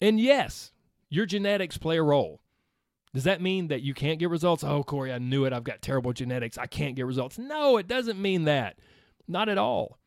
And 0.00 0.18
yes, 0.18 0.72
your 1.08 1.26
genetics 1.26 1.78
play 1.78 1.98
a 1.98 2.02
role. 2.02 2.40
Does 3.12 3.24
that 3.24 3.40
mean 3.40 3.68
that 3.68 3.82
you 3.82 3.92
can't 3.92 4.18
get 4.18 4.30
results? 4.30 4.62
Oh, 4.62 4.84
Corey, 4.84 5.12
I 5.12 5.18
knew 5.18 5.44
it. 5.44 5.52
I've 5.52 5.64
got 5.64 5.82
terrible 5.82 6.12
genetics. 6.12 6.56
I 6.56 6.66
can't 6.66 6.94
get 6.94 7.06
results. 7.06 7.38
No, 7.38 7.76
it 7.76 7.88
doesn't 7.88 8.20
mean 8.20 8.44
that. 8.44 8.78
Not 9.26 9.48
at 9.48 9.58
all. 9.58 9.98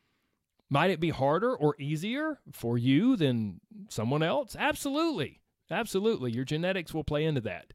Might 0.69 0.89
it 0.89 0.99
be 0.99 1.09
harder 1.09 1.53
or 1.55 1.75
easier 1.77 2.39
for 2.51 2.77
you 2.77 3.15
than 3.15 3.59
someone 3.89 4.23
else? 4.23 4.55
Absolutely. 4.57 5.41
Absolutely. 5.69 6.31
Your 6.31 6.45
genetics 6.45 6.93
will 6.93 7.03
play 7.03 7.25
into 7.25 7.41
that. 7.41 7.73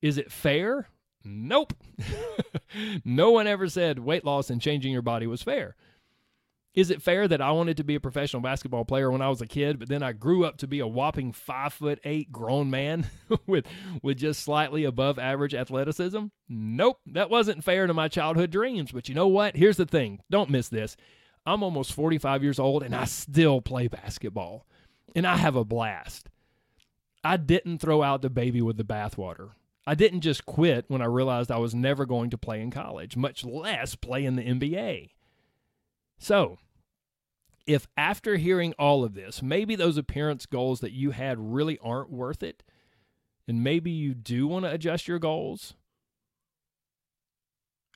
Is 0.00 0.16
it 0.16 0.32
fair? 0.32 0.88
Nope. 1.24 1.74
no 3.04 3.32
one 3.32 3.46
ever 3.46 3.68
said 3.68 3.98
weight 3.98 4.24
loss 4.24 4.48
and 4.48 4.60
changing 4.60 4.92
your 4.92 5.02
body 5.02 5.26
was 5.26 5.42
fair. 5.42 5.76
Is 6.72 6.90
it 6.90 7.02
fair 7.02 7.26
that 7.26 7.40
I 7.40 7.50
wanted 7.50 7.76
to 7.78 7.84
be 7.84 7.96
a 7.96 8.00
professional 8.00 8.42
basketball 8.42 8.84
player 8.84 9.10
when 9.10 9.22
I 9.22 9.28
was 9.28 9.40
a 9.40 9.46
kid, 9.46 9.80
but 9.80 9.88
then 9.88 10.04
I 10.04 10.12
grew 10.12 10.44
up 10.44 10.56
to 10.58 10.68
be 10.68 10.78
a 10.78 10.86
whopping 10.86 11.32
five 11.32 11.72
foot 11.72 11.98
eight 12.04 12.30
grown 12.30 12.70
man 12.70 13.06
with 13.46 13.66
with 14.02 14.18
just 14.18 14.42
slightly 14.42 14.84
above 14.84 15.18
average 15.18 15.54
athleticism? 15.54 16.26
Nope, 16.48 17.00
that 17.06 17.28
wasn't 17.28 17.64
fair 17.64 17.86
to 17.86 17.94
my 17.94 18.06
childhood 18.06 18.50
dreams. 18.50 18.92
But 18.92 19.08
you 19.08 19.16
know 19.16 19.26
what? 19.26 19.56
Here's 19.56 19.78
the 19.78 19.86
thing. 19.86 20.20
Don't 20.30 20.50
miss 20.50 20.68
this. 20.68 20.96
I'm 21.44 21.62
almost 21.64 21.92
45 21.92 22.42
years 22.44 22.58
old 22.60 22.82
and 22.82 22.94
I 22.94 23.04
still 23.04 23.60
play 23.60 23.88
basketball. 23.88 24.66
And 25.16 25.26
I 25.26 25.38
have 25.38 25.56
a 25.56 25.64
blast. 25.64 26.28
I 27.24 27.36
didn't 27.36 27.78
throw 27.78 28.02
out 28.02 28.22
the 28.22 28.30
baby 28.30 28.62
with 28.62 28.76
the 28.76 28.84
bathwater. 28.84 29.50
I 29.86 29.94
didn't 29.94 30.20
just 30.20 30.46
quit 30.46 30.84
when 30.88 31.02
I 31.02 31.06
realized 31.06 31.50
I 31.50 31.58
was 31.58 31.74
never 31.74 32.06
going 32.06 32.30
to 32.30 32.38
play 32.38 32.60
in 32.60 32.70
college, 32.70 33.16
much 33.16 33.44
less 33.44 33.96
play 33.96 34.24
in 34.24 34.36
the 34.36 34.42
NBA. 34.42 35.10
So, 36.20 36.58
if 37.66 37.88
after 37.96 38.36
hearing 38.36 38.74
all 38.78 39.02
of 39.02 39.14
this, 39.14 39.42
maybe 39.42 39.74
those 39.74 39.96
appearance 39.96 40.44
goals 40.44 40.80
that 40.80 40.92
you 40.92 41.12
had 41.12 41.38
really 41.38 41.78
aren't 41.82 42.10
worth 42.10 42.42
it, 42.42 42.62
and 43.48 43.64
maybe 43.64 43.90
you 43.90 44.14
do 44.14 44.46
want 44.46 44.66
to 44.66 44.70
adjust 44.70 45.08
your 45.08 45.18
goals, 45.18 45.74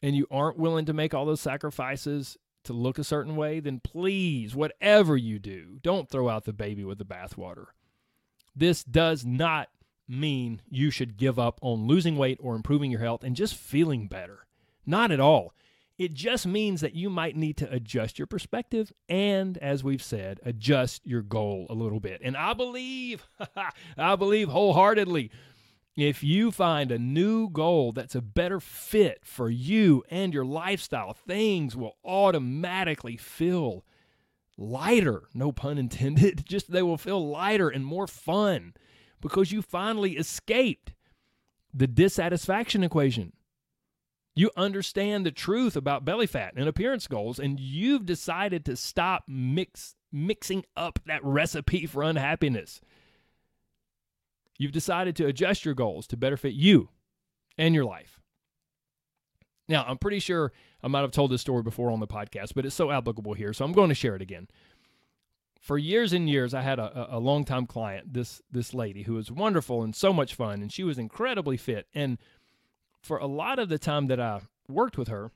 and 0.03 0.17
you 0.17 0.27
aren't 0.31 0.59
willing 0.59 0.87
to 0.87 0.95
make 0.95 1.13
all 1.13 1.27
those 1.27 1.43
sacrifices 1.43 2.39
to 2.65 2.73
look 2.73 2.99
a 2.99 3.05
certain 3.05 3.37
way, 3.37 3.61
then 3.61 3.79
please, 3.79 4.55
whatever 4.57 5.19
you 5.19 5.39
do, 5.39 5.79
don't 5.83 6.09
throw 6.09 6.31
out 6.31 6.45
the 6.45 6.53
baby 6.55 6.83
with 6.83 6.97
the 6.97 7.05
bathwater. 7.05 7.67
This 8.57 8.83
does 8.83 9.27
not 9.27 9.69
mean 10.09 10.63
you 10.71 10.91
should 10.91 11.19
give 11.19 11.39
up 11.39 11.59
on 11.61 11.87
losing 11.87 12.17
weight 12.17 12.39
or 12.41 12.57
improving 12.57 12.91
your 12.91 13.01
health 13.01 13.23
and 13.23 13.37
just 13.37 13.55
feeling 13.55 14.09
better. 14.09 14.47
Not 14.87 15.11
at 15.11 15.21
all. 15.21 15.53
It 15.97 16.15
just 16.15 16.47
means 16.47 16.81
that 16.81 16.95
you 16.97 17.09
might 17.09 17.37
need 17.37 17.57
to 17.59 17.73
adjust 17.73 18.19
your 18.19 18.27
perspective 18.27 18.93
and, 19.09 19.57
as 19.59 19.85
we've 19.85 20.03
said, 20.03 20.41
adjust 20.45 21.07
your 21.07 21.23
goal 21.23 21.67
a 21.71 21.75
little 21.75 22.01
bit. 22.01 22.21
And 22.25 22.37
I 22.37 22.53
believe, 22.53 23.29
I 23.97 24.17
believe 24.17 24.49
wholeheartedly 24.49 25.31
If 25.97 26.25
you 26.25 26.51
find 26.51 26.91
a 26.91 26.99
new 26.99 27.49
goal 27.49 27.93
that's 27.93 28.17
a 28.17 28.21
better 28.21 28.59
fit 28.59 29.21
for 29.25 29.49
you 29.49 30.03
and 30.11 30.35
your 30.35 30.45
lifestyle, 30.45 31.13
things 31.13 31.77
will 31.77 31.97
automatically 32.05 33.17
feel 33.17 33.85
lighter, 34.59 35.29
no 35.35 35.53
pun 35.53 35.79
intended. 35.79 36.45
Just 36.49 36.73
they 36.73 36.83
will 36.83 36.99
feel 36.99 37.29
lighter 37.29 37.69
and 37.69 37.87
more 37.87 38.09
fun 38.09 38.75
because 39.21 39.53
you 39.53 39.63
finally 39.63 40.17
escaped 40.17 40.95
the 41.73 41.87
dissatisfaction 41.87 42.83
equation. 42.83 43.33
You 44.37 44.51
understand 44.57 45.25
the 45.25 45.31
truth 45.31 45.77
about 45.77 46.05
belly 46.05 46.27
fat 46.27 46.55
and 46.57 46.69
appearance 46.69 47.07
goals, 47.07 47.39
and 47.39 47.61
you've 47.61 48.05
decided 48.05 48.65
to 48.65 48.77
stop 48.77 49.25
mix, 49.29 49.95
mixing 50.11 50.65
up 50.77 50.99
that 51.07 51.25
recipe 51.25 51.87
for 51.87 52.03
unhappiness. 52.03 52.81
You've 54.59 54.73
decided 54.73 55.15
to 55.17 55.27
adjust 55.27 55.65
your 55.65 55.75
goals 55.75 56.07
to 56.09 56.17
better 56.17 56.37
fit 56.37 56.55
you 56.55 56.89
and 57.57 57.75
your 57.75 57.85
life. 57.85 58.21
Now, 59.69 59.85
I'm 59.87 59.99
pretty 59.99 60.19
sure 60.19 60.53
I 60.83 60.89
might 60.89 61.01
have 61.01 61.11
told 61.13 61.31
this 61.31 61.41
story 61.41 61.63
before 61.63 61.91
on 61.91 62.01
the 62.01 62.07
podcast, 62.07 62.55
but 62.55 62.67
it's 62.67 62.75
so 62.75 62.91
applicable 62.91 63.35
here, 63.35 63.53
so 63.53 63.65
I'm 63.65 63.73
going 63.73 63.89
to 63.89 63.95
share 63.95 64.17
it 64.17 64.23
again. 64.23 64.49
For 65.61 65.79
years 65.79 66.13
and 66.13 66.29
years, 66.29 66.53
I 66.53 66.61
had 66.61 66.79
a, 66.79 67.17
a 67.17 67.19
longtime 67.19 67.67
client, 67.67 68.13
this 68.13 68.43
this 68.51 68.75
lady 68.75 69.05
who 69.05 69.15
was 69.15 69.31
wonderful 69.31 69.83
and 69.83 69.97
so 69.97 70.13
much 70.13 70.35
fun, 70.35 70.61
and 70.61 70.71
she 70.71 70.85
was 70.85 70.99
incredibly 70.99 71.57
fit. 71.57 71.87
And 71.95 72.19
for 73.05 73.19
a 73.19 73.27
lot 73.27 73.59
of 73.59 73.69
the 73.69 73.79
time 73.79 74.07
that 74.07 74.19
I 74.19 74.41
worked 74.67 74.97
with 74.97 75.09
her, 75.09 75.31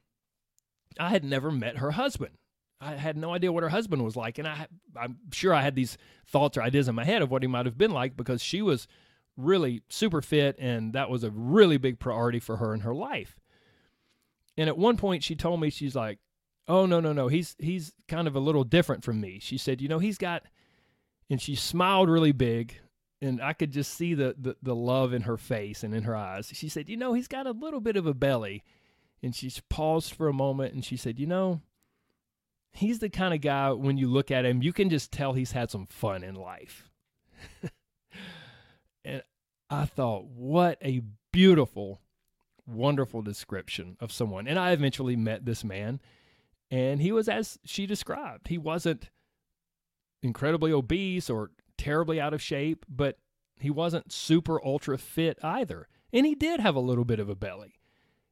I 0.99 1.11
had 1.11 1.23
never 1.23 1.51
met 1.51 1.79
her 1.79 1.93
husband. 1.93 2.33
I 2.81 2.95
had 2.95 3.17
no 3.17 3.35
idea 3.35 3.53
what 3.53 3.63
her 3.63 3.69
husband 3.69 4.05
was 4.05 4.17
like, 4.17 4.39
and 4.39 4.49
I, 4.49 4.69
I'm 4.97 5.19
sure 5.33 5.53
I 5.53 5.63
had 5.63 5.75
these 5.75 5.99
thoughts 6.27 6.57
or 6.57 6.63
ideas 6.63 6.89
in 6.89 6.95
my 6.95 7.05
head 7.05 7.23
of 7.23 7.31
what 7.31 7.43
he 7.43 7.49
might 7.49 7.67
have 7.67 7.77
been 7.77 7.91
like 7.91 8.17
because 8.17 8.43
she 8.43 8.63
was 8.63 8.87
really 9.37 9.83
super 9.91 10.23
fit, 10.23 10.57
and 10.59 10.93
that 10.95 11.11
was 11.11 11.25
a 11.25 11.31
really 11.31 11.77
big 11.77 11.99
priority 11.99 12.39
for 12.39 12.57
her 12.57 12.73
in 12.73 12.81
her 12.81 12.95
life. 12.95 13.39
And 14.57 14.69
at 14.69 14.79
one 14.79 14.97
point, 14.97 15.23
she 15.23 15.35
told 15.35 15.61
me, 15.61 15.71
she's 15.71 15.95
like, 15.95 16.19
"Oh 16.67 16.87
no, 16.87 17.01
no, 17.01 17.13
no, 17.13 17.29
he's 17.29 17.55
he's 17.59 17.93
kind 18.07 18.27
of 18.27 18.35
a 18.35 18.41
little 18.41 18.65
different 18.65 19.05
from 19.05 19.21
me." 19.21 19.39
She 19.41 19.59
said, 19.59 19.81
"You 19.81 19.89
know, 19.89 19.99
he's 19.99 20.19
got," 20.19 20.45
and 21.29 21.41
she 21.43 21.55
smiled 21.55 22.09
really 22.09 22.33
big, 22.33 22.77
and 23.21 23.43
I 23.43 23.53
could 23.53 23.73
just 23.73 23.95
see 23.95 24.15
the 24.15 24.35
the, 24.39 24.57
the 24.63 24.75
love 24.75 25.13
in 25.13 25.23
her 25.23 25.37
face 25.37 25.83
and 25.83 25.95
in 25.95 26.05
her 26.05 26.17
eyes. 26.17 26.51
She 26.53 26.69
said, 26.69 26.89
"You 26.89 26.97
know, 26.97 27.13
he's 27.13 27.29
got 27.29 27.47
a 27.47 27.53
little 27.53 27.81
bit 27.81 27.97
of 27.97 28.07
a 28.07 28.15
belly," 28.15 28.63
and 29.23 29.35
she 29.35 29.53
paused 29.69 30.15
for 30.15 30.29
a 30.29 30.33
moment, 30.33 30.75
and 30.75 30.85
she 30.85 30.97
said, 30.97 31.19
"You 31.19 31.27
know." 31.27 31.61
He's 32.71 32.99
the 32.99 33.09
kind 33.09 33.33
of 33.33 33.41
guy 33.41 33.73
when 33.73 33.97
you 33.97 34.09
look 34.09 34.31
at 34.31 34.45
him, 34.45 34.63
you 34.63 34.75
can 34.75 34.91
just 34.91 35.11
tell 35.11 35.33
he's 35.33 35.53
had 35.53 35.71
some 35.71 35.87
fun 35.87 36.23
in 36.23 36.35
life. 36.35 36.91
And 39.09 39.23
I 39.71 39.87
thought, 39.87 40.27
what 40.27 40.79
a 40.83 41.01
beautiful, 41.33 42.03
wonderful 42.67 43.23
description 43.23 43.97
of 44.01 44.13
someone. 44.13 44.47
And 44.47 44.59
I 44.59 44.73
eventually 44.73 45.17
met 45.17 45.47
this 45.47 45.65
man, 45.65 46.01
and 46.71 47.01
he 47.01 47.11
was 47.11 47.29
as 47.29 47.59
she 47.65 47.87
described. 47.87 48.49
He 48.49 48.59
wasn't 48.59 49.09
incredibly 50.23 50.73
obese 50.73 51.31
or 51.31 51.51
terribly 51.79 52.21
out 52.21 52.35
of 52.35 52.43
shape, 52.43 52.85
but 52.88 53.19
he 53.59 53.71
wasn't 53.71 54.12
super 54.12 54.62
ultra 54.64 54.99
fit 54.99 55.38
either. 55.43 55.88
And 56.12 56.27
he 56.27 56.35
did 56.35 56.61
have 56.61 56.75
a 56.75 56.81
little 56.81 57.05
bit 57.05 57.21
of 57.21 57.29
a 57.29 57.35
belly. 57.35 57.75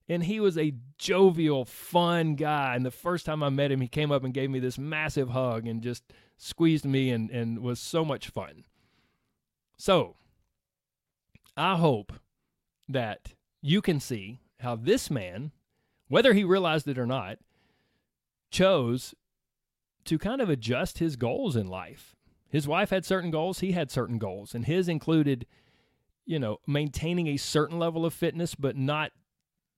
And 0.09 0.25
he 0.25 0.39
was 0.39 0.57
a 0.57 0.75
jovial, 0.99 1.65
fun 1.65 2.37
guy. 2.37 2.77
And 2.77 2.85
the 2.85 2.91
first 2.91 3.27
time 3.27 3.43
I 3.43 3.49
met 3.49 3.73
him, 3.73 3.81
he 3.81 3.89
came 3.89 4.13
up 4.13 4.25
and 4.25 4.33
gave 4.33 4.51
me 4.51 4.61
this 4.61 4.79
massive 4.79 5.31
hug 5.31 5.67
and 5.67 5.83
just 5.83 6.05
squeezed 6.37 6.85
me 6.85 7.11
and, 7.11 7.31
and 7.31 7.59
was 7.61 7.81
so 7.81 8.05
much 8.05 8.29
fun. 8.29 8.65
So, 9.77 10.17
I 11.57 11.77
hope 11.77 12.13
that 12.89 13.33
you 13.63 13.83
can 13.83 13.99
see 13.99 14.41
how 14.61 14.77
this 14.77 15.11
man, 15.11 15.53
whether 16.09 16.35
he 16.35 16.45
realized 16.45 16.87
it 16.87 16.99
or 16.99 17.07
not, 17.07 17.39
chose 18.51 19.15
to 20.05 20.19
kind 20.19 20.41
of 20.41 20.49
adjust 20.49 20.99
his 20.99 21.17
goals 21.17 21.57
in 21.57 21.67
life. 21.67 22.16
His 22.57 22.67
wife 22.67 22.89
had 22.89 23.05
certain 23.05 23.31
goals, 23.31 23.59
he 23.59 23.73
had 23.73 23.91
certain 23.91 24.17
goals, 24.17 24.55
and 24.55 24.65
his 24.65 24.89
included, 24.89 25.45
you 26.25 26.39
know, 26.39 26.57
maintaining 26.67 27.27
a 27.27 27.37
certain 27.37 27.79
level 27.79 28.07
of 28.07 28.15
fitness, 28.15 28.55
but 28.55 28.79
not 28.79 29.13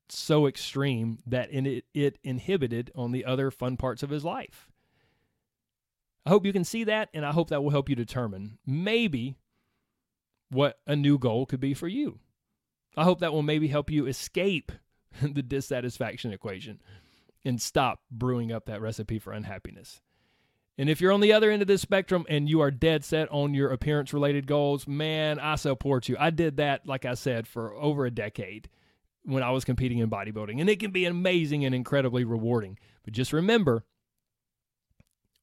so 0.08 0.46
extreme 0.46 1.18
that 1.26 1.52
it, 1.52 1.86
it 1.92 2.20
inhibited 2.22 2.92
on 2.94 3.10
the 3.10 3.24
other 3.24 3.50
fun 3.50 3.76
parts 3.76 4.04
of 4.04 4.10
his 4.10 4.24
life. 4.24 4.68
I 6.24 6.30
hope 6.30 6.46
you 6.46 6.52
can 6.52 6.62
see 6.62 6.84
that, 6.84 7.08
and 7.12 7.26
I 7.26 7.32
hope 7.32 7.50
that 7.50 7.64
will 7.64 7.70
help 7.70 7.88
you 7.88 7.96
determine 7.96 8.58
maybe 8.64 9.34
what 10.48 10.78
a 10.86 10.94
new 10.94 11.18
goal 11.18 11.46
could 11.46 11.58
be 11.58 11.74
for 11.74 11.88
you. 11.88 12.20
I 12.96 13.02
hope 13.02 13.18
that 13.18 13.32
will 13.32 13.42
maybe 13.42 13.66
help 13.66 13.90
you 13.90 14.06
escape 14.06 14.70
the 15.20 15.42
dissatisfaction 15.42 16.32
equation 16.32 16.80
and 17.44 17.60
stop 17.60 18.02
brewing 18.08 18.52
up 18.52 18.66
that 18.66 18.80
recipe 18.80 19.18
for 19.18 19.32
unhappiness. 19.32 20.00
And 20.78 20.88
if 20.88 21.00
you're 21.00 21.12
on 21.12 21.20
the 21.20 21.32
other 21.32 21.50
end 21.50 21.60
of 21.60 21.66
this 21.66 21.82
spectrum 21.82 22.24
and 22.28 22.48
you 22.48 22.60
are 22.60 22.70
dead 22.70 23.04
set 23.04 23.28
on 23.32 23.52
your 23.52 23.70
appearance 23.70 24.14
related 24.14 24.46
goals, 24.46 24.86
man, 24.86 25.40
I 25.40 25.56
support 25.56 26.08
you. 26.08 26.16
I 26.18 26.30
did 26.30 26.58
that, 26.58 26.86
like 26.86 27.04
I 27.04 27.14
said, 27.14 27.48
for 27.48 27.74
over 27.74 28.06
a 28.06 28.10
decade 28.12 28.68
when 29.24 29.42
I 29.42 29.50
was 29.50 29.64
competing 29.64 29.98
in 29.98 30.08
bodybuilding. 30.08 30.60
And 30.60 30.70
it 30.70 30.78
can 30.78 30.92
be 30.92 31.04
amazing 31.04 31.64
and 31.64 31.74
incredibly 31.74 32.22
rewarding. 32.22 32.78
But 33.04 33.12
just 33.12 33.32
remember 33.32 33.84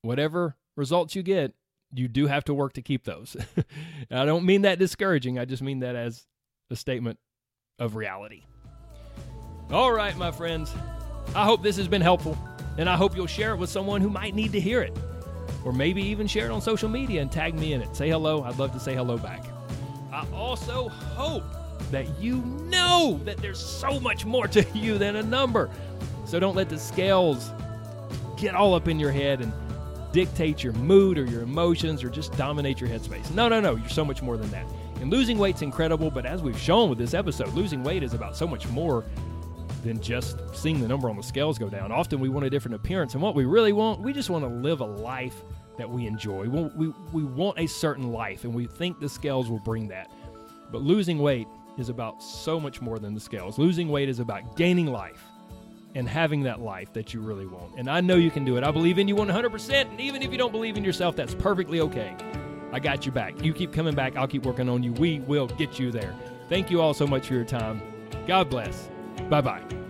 whatever 0.01 0.55
results 0.77 1.15
you 1.15 1.21
get, 1.21 1.53
you 1.93 2.07
do 2.07 2.27
have 2.27 2.45
to 2.45 2.53
work 2.53 2.73
to 2.73 2.81
keep 2.81 3.03
those. 3.03 3.35
I 4.11 4.23
don't 4.23 4.45
mean 4.45 4.61
that 4.61 4.79
discouraging. 4.79 5.37
I 5.37 5.43
just 5.43 5.61
mean 5.61 5.79
that 5.79 5.97
as 5.97 6.25
a 6.69 6.77
statement 6.77 7.19
of 7.77 7.97
reality. 7.97 8.45
All 9.69 9.91
right, 9.91 10.15
my 10.15 10.31
friends. 10.31 10.73
I 11.35 11.43
hope 11.43 11.61
this 11.61 11.75
has 11.75 11.87
been 11.87 12.01
helpful, 12.01 12.37
and 12.77 12.89
I 12.89 12.95
hope 12.95 13.15
you'll 13.15 13.27
share 13.27 13.51
it 13.51 13.57
with 13.57 13.69
someone 13.69 13.99
who 13.99 14.09
might 14.09 14.33
need 14.35 14.51
to 14.53 14.59
hear 14.59 14.81
it. 14.81 14.95
Or 15.65 15.73
maybe 15.73 16.01
even 16.03 16.27
share 16.27 16.45
it 16.45 16.51
on 16.51 16.61
social 16.61 16.87
media 16.87 17.21
and 17.21 17.31
tag 17.31 17.55
me 17.55 17.73
in 17.73 17.81
it. 17.81 17.95
Say 17.95 18.09
hello. 18.09 18.43
I'd 18.43 18.57
love 18.57 18.71
to 18.73 18.79
say 18.79 18.93
hello 18.93 19.17
back. 19.17 19.43
I 20.13 20.25
also 20.31 20.87
hope 20.87 21.43
that 21.91 22.07
you 22.19 22.37
know 22.69 23.19
that 23.25 23.37
there's 23.37 23.59
so 23.59 23.99
much 23.99 24.25
more 24.25 24.47
to 24.47 24.65
you 24.73 24.97
than 24.97 25.17
a 25.17 25.23
number. 25.23 25.69
So 26.25 26.39
don't 26.39 26.55
let 26.55 26.69
the 26.69 26.77
scales 26.77 27.51
get 28.37 28.55
all 28.55 28.73
up 28.75 28.87
in 28.87 28.99
your 28.99 29.11
head 29.11 29.41
and 29.41 29.51
dictate 30.11 30.63
your 30.63 30.73
mood 30.73 31.17
or 31.17 31.25
your 31.25 31.41
emotions 31.41 32.03
or 32.03 32.09
just 32.09 32.35
dominate 32.37 32.79
your 32.79 32.89
headspace. 32.89 33.29
No, 33.33 33.49
no, 33.49 33.59
no. 33.59 33.75
You're 33.75 33.89
so 33.89 34.05
much 34.05 34.21
more 34.21 34.37
than 34.37 34.49
that. 34.51 34.65
And 35.01 35.11
losing 35.11 35.37
weight's 35.37 35.61
incredible, 35.61 36.09
but 36.09 36.25
as 36.25 36.41
we've 36.41 36.57
shown 36.57 36.89
with 36.89 36.97
this 36.97 37.13
episode, 37.13 37.53
losing 37.53 37.83
weight 37.83 38.03
is 38.03 38.13
about 38.13 38.37
so 38.37 38.47
much 38.47 38.67
more 38.69 39.03
than 39.85 40.01
just 40.01 40.37
seeing 40.53 40.81
the 40.81 40.87
number 40.87 41.09
on 41.09 41.15
the 41.15 41.23
scales 41.23 41.57
go 41.57 41.69
down. 41.69 41.91
Often 41.91 42.19
we 42.19 42.27
want 42.27 42.45
a 42.45 42.49
different 42.49 42.75
appearance, 42.75 43.13
and 43.13 43.21
what 43.21 43.35
we 43.35 43.45
really 43.45 43.71
want, 43.71 44.01
we 44.01 44.11
just 44.11 44.29
want 44.29 44.43
to 44.43 44.49
live 44.49 44.81
a 44.81 44.85
life 44.85 45.43
that 45.77 45.89
we 45.89 46.07
enjoy. 46.07 46.49
We, 46.49 46.63
we, 46.75 46.93
we 47.13 47.23
want 47.23 47.59
a 47.59 47.67
certain 47.67 48.11
life, 48.11 48.43
and 48.43 48.53
we 48.53 48.65
think 48.65 48.99
the 48.99 49.07
scales 49.07 49.49
will 49.49 49.59
bring 49.59 49.87
that. 49.89 50.11
But 50.71 50.81
losing 50.81 51.19
weight 51.19 51.47
is 51.77 51.89
about 51.89 52.21
so 52.21 52.59
much 52.59 52.81
more 52.81 52.99
than 52.99 53.13
the 53.13 53.19
scales. 53.19 53.57
Losing 53.57 53.89
weight 53.89 54.09
is 54.09 54.19
about 54.19 54.55
gaining 54.55 54.87
life 54.87 55.21
and 55.93 56.09
having 56.09 56.43
that 56.43 56.59
life 56.59 56.91
that 56.93 57.13
you 57.13 57.21
really 57.21 57.45
want. 57.45 57.75
And 57.77 57.89
I 57.89 58.01
know 58.01 58.15
you 58.15 58.31
can 58.31 58.43
do 58.43 58.57
it. 58.57 58.63
I 58.63 58.71
believe 58.71 58.97
in 58.97 59.07
you 59.07 59.15
100%. 59.15 59.91
And 59.91 60.01
even 60.01 60.21
if 60.21 60.31
you 60.31 60.37
don't 60.37 60.51
believe 60.51 60.77
in 60.77 60.83
yourself, 60.83 61.15
that's 61.15 61.35
perfectly 61.35 61.79
okay. 61.81 62.15
I 62.73 62.79
got 62.79 63.05
you 63.05 63.11
back. 63.11 63.41
You 63.43 63.53
keep 63.53 63.71
coming 63.71 63.95
back. 63.95 64.17
I'll 64.17 64.27
keep 64.27 64.45
working 64.45 64.67
on 64.67 64.83
you. 64.83 64.91
We 64.93 65.19
will 65.19 65.47
get 65.47 65.79
you 65.79 65.91
there. 65.91 66.13
Thank 66.49 66.69
you 66.69 66.81
all 66.81 66.93
so 66.93 67.07
much 67.07 67.27
for 67.27 67.33
your 67.33 67.45
time. 67.45 67.81
God 68.27 68.49
bless. 68.49 68.89
Bye 69.29 69.41
bye. 69.41 69.84